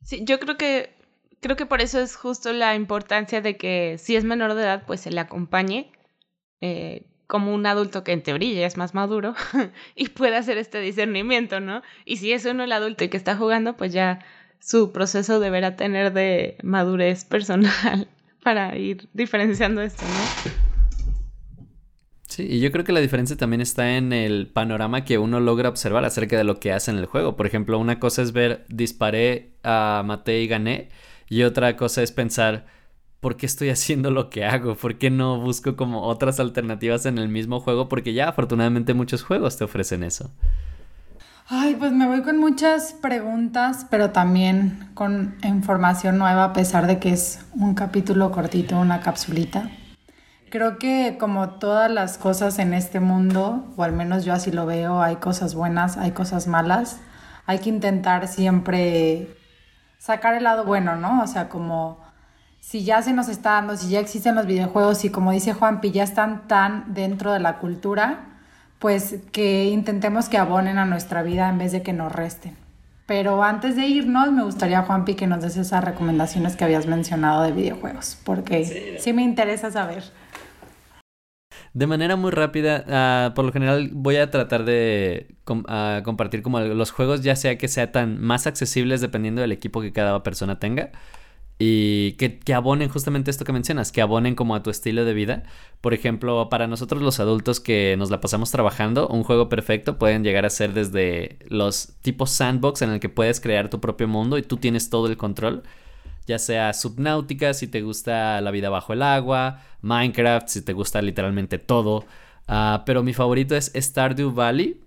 Sí, 0.02 0.24
yo 0.24 0.38
creo 0.38 0.56
que 0.56 0.94
creo 1.40 1.56
que 1.56 1.66
por 1.66 1.80
eso 1.80 2.00
es 2.00 2.14
justo 2.14 2.52
la 2.52 2.76
importancia 2.76 3.40
de 3.40 3.56
que 3.56 3.96
si 3.98 4.14
es 4.14 4.24
menor 4.24 4.54
de 4.54 4.62
edad, 4.62 4.84
pues 4.86 5.00
se 5.00 5.10
le 5.10 5.20
acompañe 5.20 5.90
eh, 6.60 7.06
como 7.30 7.54
un 7.54 7.64
adulto 7.64 8.02
que 8.02 8.12
en 8.12 8.22
teoría 8.22 8.66
es 8.66 8.76
más 8.76 8.92
maduro 8.92 9.34
y 9.94 10.08
puede 10.08 10.36
hacer 10.36 10.58
este 10.58 10.80
discernimiento, 10.80 11.60
¿no? 11.60 11.80
Y 12.04 12.16
si 12.16 12.32
es 12.32 12.44
uno 12.44 12.64
el 12.64 12.72
adulto 12.72 13.04
y 13.04 13.08
que 13.08 13.16
está 13.16 13.36
jugando, 13.36 13.76
pues 13.76 13.92
ya 13.92 14.18
su 14.58 14.90
proceso 14.90 15.38
deberá 15.38 15.76
tener 15.76 16.12
de 16.12 16.58
madurez 16.64 17.24
personal 17.24 18.08
para 18.42 18.76
ir 18.76 19.08
diferenciando 19.14 19.80
esto, 19.80 20.02
¿no? 20.04 20.50
Sí, 22.26 22.46
y 22.48 22.60
yo 22.60 22.72
creo 22.72 22.84
que 22.84 22.92
la 22.92 23.00
diferencia 23.00 23.36
también 23.36 23.60
está 23.60 23.96
en 23.96 24.12
el 24.12 24.48
panorama 24.48 25.04
que 25.04 25.18
uno 25.18 25.38
logra 25.38 25.68
observar 25.68 26.04
acerca 26.04 26.36
de 26.36 26.44
lo 26.44 26.58
que 26.58 26.72
hace 26.72 26.90
en 26.90 26.98
el 26.98 27.06
juego. 27.06 27.36
Por 27.36 27.46
ejemplo, 27.46 27.78
una 27.78 28.00
cosa 28.00 28.22
es 28.22 28.32
ver 28.32 28.64
disparé, 28.68 29.52
a 29.62 30.02
maté 30.04 30.40
y 30.40 30.48
gané, 30.48 30.88
y 31.28 31.42
otra 31.42 31.76
cosa 31.76 32.02
es 32.02 32.10
pensar, 32.10 32.66
¿por 33.20 33.36
qué 33.36 33.46
estoy 33.46 33.70
haciendo 33.70 34.10
lo 34.10 34.30
que 34.30 34.44
hago? 34.44 34.74
¿Por 34.74 34.96
qué 34.96 35.10
no 35.10 35.38
busco 35.40 35.76
como 35.76 36.02
otras 36.02 36.40
alternativas 36.40 37.06
en 37.06 37.18
el 37.18 37.28
mismo 37.28 37.60
juego? 37.60 37.88
Porque 37.88 38.14
ya 38.14 38.28
afortunadamente 38.28 38.94
muchos 38.94 39.22
juegos 39.22 39.56
te 39.56 39.64
ofrecen 39.64 40.02
eso. 40.02 40.30
Ay, 41.48 41.74
pues 41.74 41.92
me 41.92 42.06
voy 42.06 42.22
con 42.22 42.38
muchas 42.38 42.92
preguntas, 42.92 43.84
pero 43.90 44.10
también 44.10 44.88
con 44.94 45.36
información 45.42 46.16
nueva, 46.16 46.44
a 46.44 46.52
pesar 46.52 46.86
de 46.86 47.00
que 47.00 47.10
es 47.10 47.44
un 47.52 47.74
capítulo 47.74 48.30
cortito, 48.30 48.78
una 48.78 49.00
capsulita. 49.00 49.68
Creo 50.48 50.78
que 50.78 51.16
como 51.18 51.50
todas 51.50 51.90
las 51.90 52.18
cosas 52.18 52.58
en 52.60 52.72
este 52.72 53.00
mundo, 53.00 53.72
o 53.76 53.82
al 53.82 53.92
menos 53.92 54.24
yo 54.24 54.32
así 54.32 54.52
lo 54.52 54.64
veo, 54.64 55.02
hay 55.02 55.16
cosas 55.16 55.54
buenas, 55.54 55.96
hay 55.96 56.12
cosas 56.12 56.46
malas. 56.46 57.00
Hay 57.46 57.58
que 57.58 57.68
intentar 57.68 58.28
siempre 58.28 59.36
sacar 59.98 60.34
el 60.34 60.44
lado 60.44 60.64
bueno, 60.64 60.96
¿no? 60.96 61.22
O 61.22 61.26
sea, 61.26 61.48
como 61.48 61.98
si 62.60 62.84
ya 62.84 63.02
se 63.02 63.12
nos 63.12 63.28
está 63.28 63.52
dando, 63.52 63.76
si 63.76 63.88
ya 63.88 64.00
existen 64.00 64.34
los 64.34 64.46
videojuegos 64.46 65.04
y 65.04 65.10
como 65.10 65.32
dice 65.32 65.54
Juanpi, 65.54 65.90
ya 65.90 66.04
están 66.04 66.46
tan 66.46 66.94
dentro 66.94 67.32
de 67.32 67.40
la 67.40 67.58
cultura, 67.58 68.26
pues 68.78 69.16
que 69.32 69.64
intentemos 69.64 70.28
que 70.28 70.38
abonen 70.38 70.78
a 70.78 70.84
nuestra 70.84 71.22
vida 71.22 71.48
en 71.48 71.58
vez 71.58 71.72
de 71.72 71.82
que 71.82 71.92
nos 71.92 72.12
resten. 72.12 72.56
Pero 73.06 73.42
antes 73.42 73.74
de 73.74 73.86
irnos, 73.86 74.30
me 74.30 74.44
gustaría, 74.44 74.82
Juanpi, 74.82 75.14
que 75.14 75.26
nos 75.26 75.42
des 75.42 75.56
esas 75.56 75.82
recomendaciones 75.82 76.54
que 76.54 76.62
habías 76.62 76.86
mencionado 76.86 77.42
de 77.42 77.50
videojuegos, 77.50 78.16
porque 78.24 78.64
sí, 78.64 78.94
sí 78.98 79.12
me 79.12 79.22
interesa 79.22 79.70
saber. 79.72 80.04
De 81.72 81.86
manera 81.86 82.14
muy 82.16 82.30
rápida, 82.30 83.28
uh, 83.30 83.34
por 83.34 83.44
lo 83.44 83.52
general 83.52 83.90
voy 83.92 84.16
a 84.16 84.30
tratar 84.30 84.64
de 84.64 85.34
com 85.44 85.60
uh, 85.60 86.02
compartir 86.04 86.42
como 86.42 86.60
los 86.60 86.92
juegos, 86.92 87.22
ya 87.22 87.34
sea 87.36 87.58
que 87.58 87.68
sean 87.68 87.90
tan 87.90 88.20
más 88.20 88.46
accesibles 88.46 89.00
dependiendo 89.00 89.40
del 89.40 89.52
equipo 89.52 89.80
que 89.80 89.92
cada 89.92 90.22
persona 90.22 90.58
tenga. 90.58 90.90
Y 91.62 92.12
que, 92.12 92.38
que, 92.38 92.54
abonen 92.54 92.88
justamente 92.88 93.30
esto 93.30 93.44
que 93.44 93.52
mencionas, 93.52 93.92
que 93.92 94.00
abonen 94.00 94.34
como 94.34 94.54
a 94.54 94.62
tu 94.62 94.70
estilo 94.70 95.04
de 95.04 95.12
vida. 95.12 95.42
Por 95.82 95.92
ejemplo, 95.92 96.48
para 96.48 96.66
nosotros 96.66 97.02
los 97.02 97.20
adultos 97.20 97.60
que 97.60 97.96
nos 97.98 98.08
la 98.10 98.22
pasamos 98.22 98.50
trabajando, 98.50 99.06
un 99.08 99.24
juego 99.24 99.50
perfecto 99.50 99.98
pueden 99.98 100.24
llegar 100.24 100.46
a 100.46 100.50
ser 100.50 100.72
desde 100.72 101.38
los 101.48 101.92
tipos 102.00 102.30
sandbox 102.30 102.80
en 102.80 102.88
el 102.92 102.98
que 102.98 103.10
puedes 103.10 103.40
crear 103.42 103.68
tu 103.68 103.78
propio 103.78 104.08
mundo 104.08 104.38
y 104.38 104.42
tú 104.42 104.56
tienes 104.56 104.88
todo 104.88 105.06
el 105.06 105.18
control. 105.18 105.62
Ya 106.26 106.38
sea 106.38 106.72
Subnautica 106.72 107.52
si 107.52 107.66
te 107.66 107.82
gusta 107.82 108.40
la 108.40 108.50
vida 108.52 108.70
bajo 108.70 108.94
el 108.94 109.02
agua, 109.02 109.60
Minecraft 109.82 110.48
si 110.48 110.62
te 110.62 110.72
gusta 110.72 111.02
literalmente 111.02 111.58
todo. 111.58 112.06
Uh, 112.48 112.80
pero 112.86 113.02
mi 113.02 113.12
favorito 113.12 113.54
es 113.54 113.70
Stardew 113.76 114.32
Valley, 114.32 114.80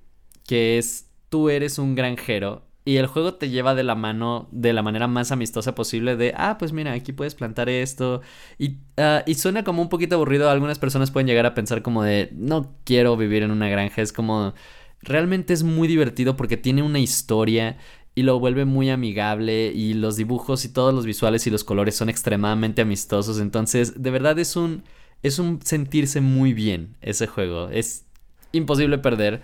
que 0.47 0.79
es 0.79 1.07
tú 1.29 1.51
eres 1.51 1.77
un 1.77 1.93
granjero 1.93 2.63
y 2.85 2.97
el 2.97 3.07
juego 3.07 3.35
te 3.35 3.49
lleva 3.49 3.75
de 3.75 3.83
la 3.83 3.95
mano 3.95 4.49
de 4.51 4.73
la 4.73 4.81
manera 4.83 5.07
más 5.07 5.31
amistosa 5.31 5.73
posible 5.73 6.17
de, 6.17 6.33
ah, 6.35 6.57
pues 6.57 6.73
mira, 6.73 6.91
aquí 6.91 7.13
puedes 7.13 7.33
plantar 7.33 7.69
esto. 7.69 8.21
Y, 8.59 8.71
uh, 8.97 9.21
y 9.25 9.35
suena 9.35 9.63
como 9.63 9.81
un 9.81 9.89
poquito 9.89 10.15
aburrido. 10.15 10.49
Algunas 10.49 10.79
personas 10.79 11.09
pueden 11.09 11.27
llegar 11.27 11.45
a 11.45 11.53
pensar 11.53 11.81
como 11.81 12.03
de, 12.03 12.29
no 12.33 12.75
quiero 12.83 13.15
vivir 13.15 13.43
en 13.43 13.51
una 13.51 13.69
granja. 13.69 14.01
Es 14.01 14.11
como, 14.11 14.53
realmente 15.01 15.53
es 15.53 15.63
muy 15.63 15.87
divertido 15.87 16.35
porque 16.35 16.57
tiene 16.57 16.83
una 16.83 16.99
historia 16.99 17.77
y 18.15 18.23
lo 18.23 18.39
vuelve 18.39 18.65
muy 18.65 18.89
amigable 18.89 19.71
y 19.73 19.93
los 19.93 20.17
dibujos 20.17 20.65
y 20.65 20.69
todos 20.69 20.93
los 20.93 21.05
visuales 21.05 21.47
y 21.47 21.49
los 21.51 21.63
colores 21.63 21.95
son 21.95 22.09
extremadamente 22.09 22.81
amistosos. 22.81 23.39
Entonces, 23.39 24.03
de 24.03 24.11
verdad 24.11 24.37
es 24.39 24.57
un, 24.57 24.83
es 25.23 25.39
un 25.39 25.61
sentirse 25.63 26.19
muy 26.19 26.53
bien 26.53 26.97
ese 27.01 27.27
juego. 27.27 27.69
Es 27.69 28.05
imposible 28.51 28.97
perder. 28.97 29.41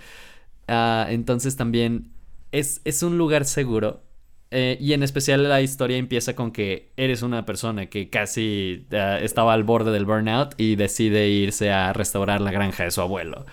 Uh, 0.68 1.10
entonces 1.10 1.56
también 1.56 2.12
es, 2.52 2.82
es 2.86 3.04
un 3.04 3.18
lugar 3.18 3.46
seguro. 3.46 4.04
Eh, 4.52 4.78
y 4.80 4.94
en 4.94 5.04
especial 5.04 5.48
la 5.48 5.62
historia 5.62 5.98
empieza 5.98 6.36
con 6.36 6.52
que 6.52 6.92
eres 6.98 7.22
una 7.22 7.46
persona 7.46 7.86
que 7.86 8.10
casi 8.10 8.88
uh, 8.92 9.24
estaba 9.24 9.54
al 9.54 9.64
borde 9.64 9.92
del 9.92 10.06
burnout 10.06 10.56
y 10.58 10.76
decide 10.76 11.30
irse 11.30 11.72
a 11.72 11.94
restaurar 11.94 12.42
la 12.42 12.52
granja 12.52 12.84
de 12.84 12.92
su 12.92 13.02
abuelo. 13.02 13.46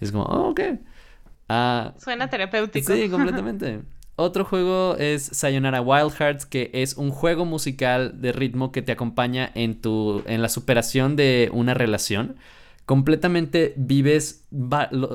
Es 0.00 0.10
como, 0.10 0.24
oh, 0.24 0.50
ok. 0.50 0.60
Uh, 1.48 2.00
Suena 2.00 2.28
terapéutico. 2.28 2.92
Sí, 2.92 3.08
completamente. 3.10 3.82
Otro 4.16 4.44
juego 4.44 4.96
es 4.96 5.24
Sayonara 5.24 5.80
Wild 5.80 6.12
Hearts, 6.12 6.46
que 6.46 6.70
es 6.72 6.94
un 6.96 7.10
juego 7.10 7.44
musical 7.44 8.20
de 8.20 8.32
ritmo 8.32 8.70
que 8.70 8.82
te 8.82 8.92
acompaña 8.92 9.50
en, 9.54 9.80
tu, 9.80 10.22
en 10.26 10.40
la 10.40 10.48
superación 10.48 11.16
de 11.16 11.50
una 11.52 11.74
relación. 11.74 12.36
Completamente 12.86 13.74
vives 13.76 14.46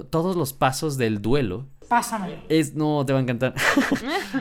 todos 0.09 0.35
los 0.35 0.53
pasos 0.53 0.97
del 0.97 1.21
duelo. 1.21 1.67
Pásame. 1.89 2.43
Es, 2.49 2.75
no, 2.75 3.03
te 3.05 3.13
va 3.13 3.19
a 3.19 3.21
encantar. 3.23 3.55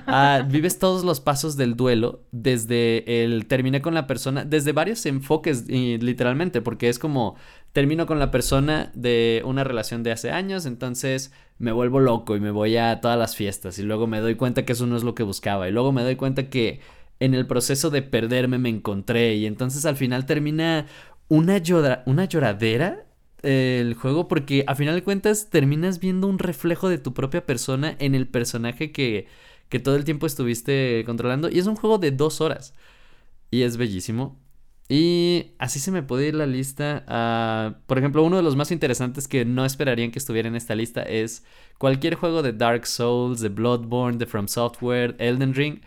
uh, 0.07 0.47
vives 0.51 0.79
todos 0.79 1.03
los 1.03 1.21
pasos 1.21 1.57
del 1.57 1.77
duelo 1.77 2.21
desde 2.31 3.25
el 3.25 3.47
terminé 3.47 3.81
con 3.81 3.95
la 3.95 4.07
persona, 4.07 4.45
desde 4.45 4.73
varios 4.73 5.05
enfoques, 5.07 5.67
literalmente, 5.67 6.61
porque 6.61 6.91
es 6.91 6.99
como 6.99 7.37
termino 7.73 8.07
con 8.07 8.19
la 8.19 8.31
persona 8.31 8.93
de 8.95 9.43
una 9.45 9.65
relación 9.65 10.03
de 10.03 10.13
hace 10.13 10.31
años, 10.31 10.67
entonces 10.67 11.33
me 11.59 11.73
vuelvo 11.73 12.01
loco 12.01 12.37
y 12.37 12.41
me 12.41 12.51
voy 12.51 12.77
a 12.77 13.01
todas 13.01 13.19
las 13.19 13.35
fiestas 13.35 13.79
y 13.79 13.83
luego 13.83 14.07
me 14.07 14.21
doy 14.21 14.35
cuenta 14.37 14.65
que 14.65 14.73
eso 14.73 14.87
no 14.87 14.97
es 14.97 15.03
lo 15.03 15.15
que 15.15 15.23
buscaba 15.23 15.69
y 15.69 15.73
luego 15.73 15.93
me 15.93 16.03
doy 16.03 16.17
cuenta 16.17 16.51
que 16.51 16.81
en 17.21 17.35
el 17.35 17.47
proceso 17.47 17.91
de 17.91 18.03
perderme 18.03 18.59
me 18.59 18.69
encontré 18.69 19.35
y 19.37 19.47
entonces 19.47 19.85
al 19.87 19.97
final 19.97 20.27
termina 20.27 20.87
una, 21.29 21.61
una 22.07 22.25
lloradera 22.27 23.08
el 23.43 23.95
juego 23.95 24.29
porque 24.29 24.65
a 24.67 24.75
final 24.75 24.95
de 24.95 25.05
cuentas 25.05 25.51
terminas 25.51 26.01
viendo 26.01 26.27
un 26.27 26.39
reflejo 26.39 26.89
de 26.89 26.99
tu 26.99 27.15
propia 27.15 27.47
persona 27.47 27.97
en 27.99 28.15
el 28.15 28.29
personaje 28.29 28.93
que, 28.93 29.27
que 29.69 29.79
todo 29.81 29.97
el 29.97 30.05
tiempo 30.05 30.27
estuviste 30.27 31.03
controlando 31.07 31.49
y 31.51 31.59
es 31.59 31.67
un 31.67 31.77
juego 31.77 31.99
de 31.99 32.11
dos 32.11 32.41
horas 32.41 32.75
y 33.51 33.63
es 33.63 33.77
bellísimo. 33.77 34.39
Y 34.89 35.53
así 35.59 35.81
se 35.81 35.91
me 35.91 36.03
puede 36.03 36.29
ir 36.29 36.35
la 36.35 36.47
lista. 36.47 37.77
por 37.87 37.99
ejemplo, 37.99 38.23
uno 38.23 38.37
de 38.37 38.43
los 38.43 38.57
más 38.57 38.71
interesantes 38.71 39.29
que 39.29 39.45
no 39.45 39.65
esperarían 39.65 40.11
que 40.11 40.19
estuviera 40.19 40.49
en 40.49 40.57
esta 40.57 40.75
lista 40.75 41.03
es 41.03 41.45
cualquier 41.77 42.15
juego 42.15 42.43
de 42.43 42.55
Dark 42.55 42.87
Souls, 42.87 43.41
de 43.41 43.51
Bloodborne, 43.51 44.19
de 44.19 44.27
From 44.27 44.49
Software, 44.49 45.15
Elden 45.19 45.55
Ring. 45.55 45.81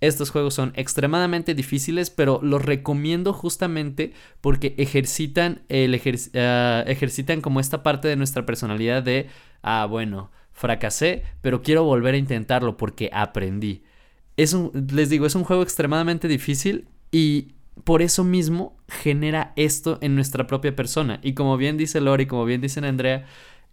Estos 0.00 0.30
juegos 0.30 0.54
son 0.54 0.72
extremadamente 0.76 1.54
difíciles, 1.54 2.10
pero 2.10 2.40
los 2.42 2.64
recomiendo 2.64 3.32
justamente 3.32 4.12
porque 4.40 4.74
ejercitan, 4.76 5.62
el 5.68 5.94
ah, 6.34 6.84
ejercitan 6.86 7.40
como 7.40 7.60
esta 7.60 7.82
parte 7.82 8.08
de 8.08 8.16
nuestra 8.16 8.44
personalidad 8.44 9.02
de, 9.02 9.28
ah, 9.62 9.86
bueno, 9.86 10.30
fracasé, 10.52 11.22
pero 11.40 11.62
quiero 11.62 11.84
volver 11.84 12.14
a 12.14 12.18
intentarlo 12.18 12.76
porque 12.76 13.10
aprendí. 13.12 13.84
Es 14.36 14.52
un, 14.52 14.70
les 14.92 15.08
digo, 15.08 15.26
es 15.26 15.34
un 15.34 15.44
juego 15.44 15.62
extremadamente 15.62 16.28
difícil 16.28 16.88
y 17.10 17.54
por 17.84 18.02
eso 18.02 18.24
mismo 18.24 18.76
genera 18.88 19.52
esto 19.56 19.98
en 20.02 20.14
nuestra 20.14 20.46
propia 20.46 20.76
persona. 20.76 21.20
Y 21.22 21.34
como 21.34 21.56
bien 21.56 21.76
dice 21.78 22.00
Lori, 22.00 22.26
como 22.26 22.44
bien 22.44 22.60
dice 22.60 22.80
Andrea, 22.80 23.26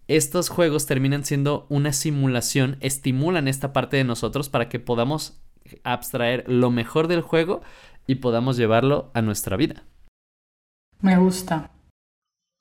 estos 0.07 0.49
juegos 0.49 0.85
terminan 0.85 1.23
siendo 1.23 1.65
una 1.69 1.93
simulación, 1.93 2.77
estimulan 2.81 3.47
esta 3.47 3.73
parte 3.73 3.97
de 3.97 4.03
nosotros 4.03 4.49
para 4.49 4.67
que 4.69 4.79
podamos 4.79 5.41
abstraer 5.83 6.43
lo 6.47 6.71
mejor 6.71 7.07
del 7.07 7.21
juego 7.21 7.61
y 8.07 8.15
podamos 8.15 8.57
llevarlo 8.57 9.11
a 9.13 9.21
nuestra 9.21 9.57
vida. 9.57 9.83
Me 11.01 11.17
gusta. 11.17 11.71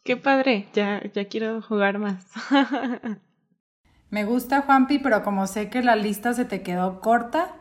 Qué 0.05 0.17
padre, 0.17 0.69
ya, 0.73 1.03
ya 1.13 1.27
quiero 1.27 1.63
jugar 1.63 1.99
más. 1.99 2.27
Me 4.11 4.25
gusta, 4.25 4.63
Juanpi, 4.63 4.99
pero 4.99 5.23
como 5.23 5.47
sé 5.47 5.71
que 5.71 5.83
la 5.83 5.97
lista 5.97 6.35
se 6.35 6.45
te 6.45 6.63
quedó 6.63 7.01
corta, 7.01 7.55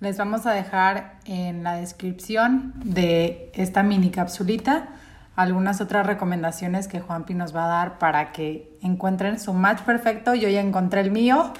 les 0.00 0.16
vamos 0.16 0.46
a 0.46 0.52
dejar 0.52 1.18
en 1.26 1.64
la 1.64 1.74
descripción 1.74 2.72
de 2.82 3.50
esta 3.54 3.82
mini 3.82 4.10
capsulita 4.10 4.88
algunas 5.36 5.80
otras 5.80 6.06
recomendaciones 6.06 6.88
que 6.88 7.00
Juanpi 7.00 7.34
nos 7.34 7.54
va 7.54 7.64
a 7.64 7.68
dar 7.68 7.98
para 7.98 8.32
que 8.32 8.78
encuentren 8.82 9.38
su 9.40 9.52
match 9.52 9.80
perfecto. 9.80 10.34
Yo 10.34 10.48
ya 10.48 10.60
encontré 10.60 11.00
el 11.00 11.10
mío. 11.10 11.52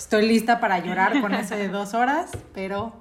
Estoy 0.00 0.26
lista 0.26 0.60
para 0.60 0.78
llorar 0.78 1.20
con 1.20 1.34
ese 1.34 1.56
de 1.56 1.68
dos 1.78 1.92
horas, 1.92 2.30
pero 2.54 2.94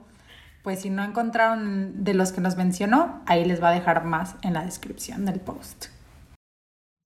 pues 0.63 0.81
si 0.81 0.89
no 0.89 1.01
encontraron 1.01 2.03
de 2.03 2.13
los 2.13 2.33
que 2.33 2.41
nos 2.41 2.57
mencionó, 2.57 3.23
ahí 3.25 3.45
les 3.45 3.63
va 3.63 3.69
a 3.69 3.71
dejar 3.71 4.03
más 4.03 4.35
en 4.41 4.53
la 4.53 4.65
descripción 4.65 5.25
del 5.25 5.39
post. 5.39 5.85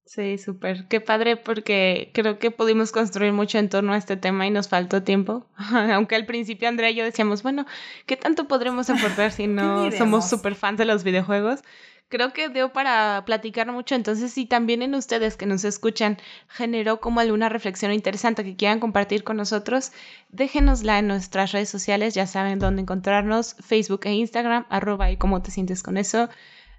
Sí, 0.04 0.36
súper. 0.36 0.88
Qué 0.88 1.00
padre 1.00 1.36
porque 1.36 2.10
creo 2.12 2.40
que 2.40 2.50
pudimos 2.50 2.90
construir 2.90 3.32
mucho 3.32 3.58
en 3.58 3.68
torno 3.68 3.92
a 3.92 3.96
este 3.96 4.16
tema 4.16 4.48
y 4.48 4.50
nos 4.50 4.68
faltó 4.68 5.04
tiempo. 5.04 5.46
Aunque 5.92 6.16
al 6.16 6.26
principio 6.26 6.68
Andrea 6.68 6.90
y 6.90 6.96
yo 6.96 7.04
decíamos, 7.04 7.44
bueno, 7.44 7.64
¿qué 8.04 8.16
tanto 8.16 8.48
podremos 8.48 8.90
aportar 8.90 9.30
si 9.30 9.46
no 9.46 9.92
somos 9.92 10.28
súper 10.28 10.56
fans 10.56 10.76
de 10.76 10.86
los 10.86 11.04
videojuegos? 11.04 11.62
Creo 12.14 12.32
que 12.32 12.48
dio 12.48 12.72
para 12.72 13.24
platicar 13.26 13.70
mucho. 13.72 13.96
Entonces, 13.96 14.32
si 14.32 14.46
también 14.46 14.82
en 14.82 14.94
ustedes 14.94 15.36
que 15.36 15.46
nos 15.46 15.64
escuchan 15.64 16.16
generó 16.46 17.00
como 17.00 17.18
alguna 17.18 17.48
reflexión 17.48 17.92
interesante 17.92 18.44
que 18.44 18.54
quieran 18.54 18.78
compartir 18.78 19.24
con 19.24 19.36
nosotros, 19.36 19.90
déjenosla 20.28 21.00
en 21.00 21.08
nuestras 21.08 21.50
redes 21.50 21.68
sociales. 21.68 22.14
Ya 22.14 22.28
saben 22.28 22.60
dónde 22.60 22.82
encontrarnos: 22.82 23.56
Facebook 23.58 24.02
e 24.04 24.12
Instagram, 24.12 24.64
arroba 24.70 25.10
y 25.10 25.16
cómo 25.16 25.42
te 25.42 25.50
sientes 25.50 25.82
con 25.82 25.96
eso. 25.96 26.28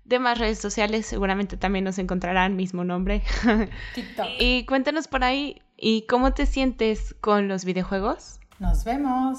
Demás 0.05 0.39
redes 0.39 0.59
sociales 0.59 1.05
seguramente 1.05 1.57
también 1.57 1.83
nos 1.83 1.99
encontrarán 1.99 2.55
mismo 2.55 2.85
nombre. 2.85 3.21
TikTok. 3.95 4.27
y 4.39 4.65
cuéntanos 4.65 5.09
por 5.09 5.25
ahí, 5.25 5.61
¿y 5.75 6.03
cómo 6.03 6.33
te 6.33 6.45
sientes 6.45 7.13
con 7.19 7.49
los 7.49 7.65
videojuegos? 7.65 8.39
Nos 8.59 8.85
vemos. 8.85 9.37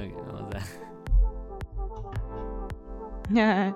vamos 0.00 0.54
a... 0.56 0.87
Yeah. 3.30 3.72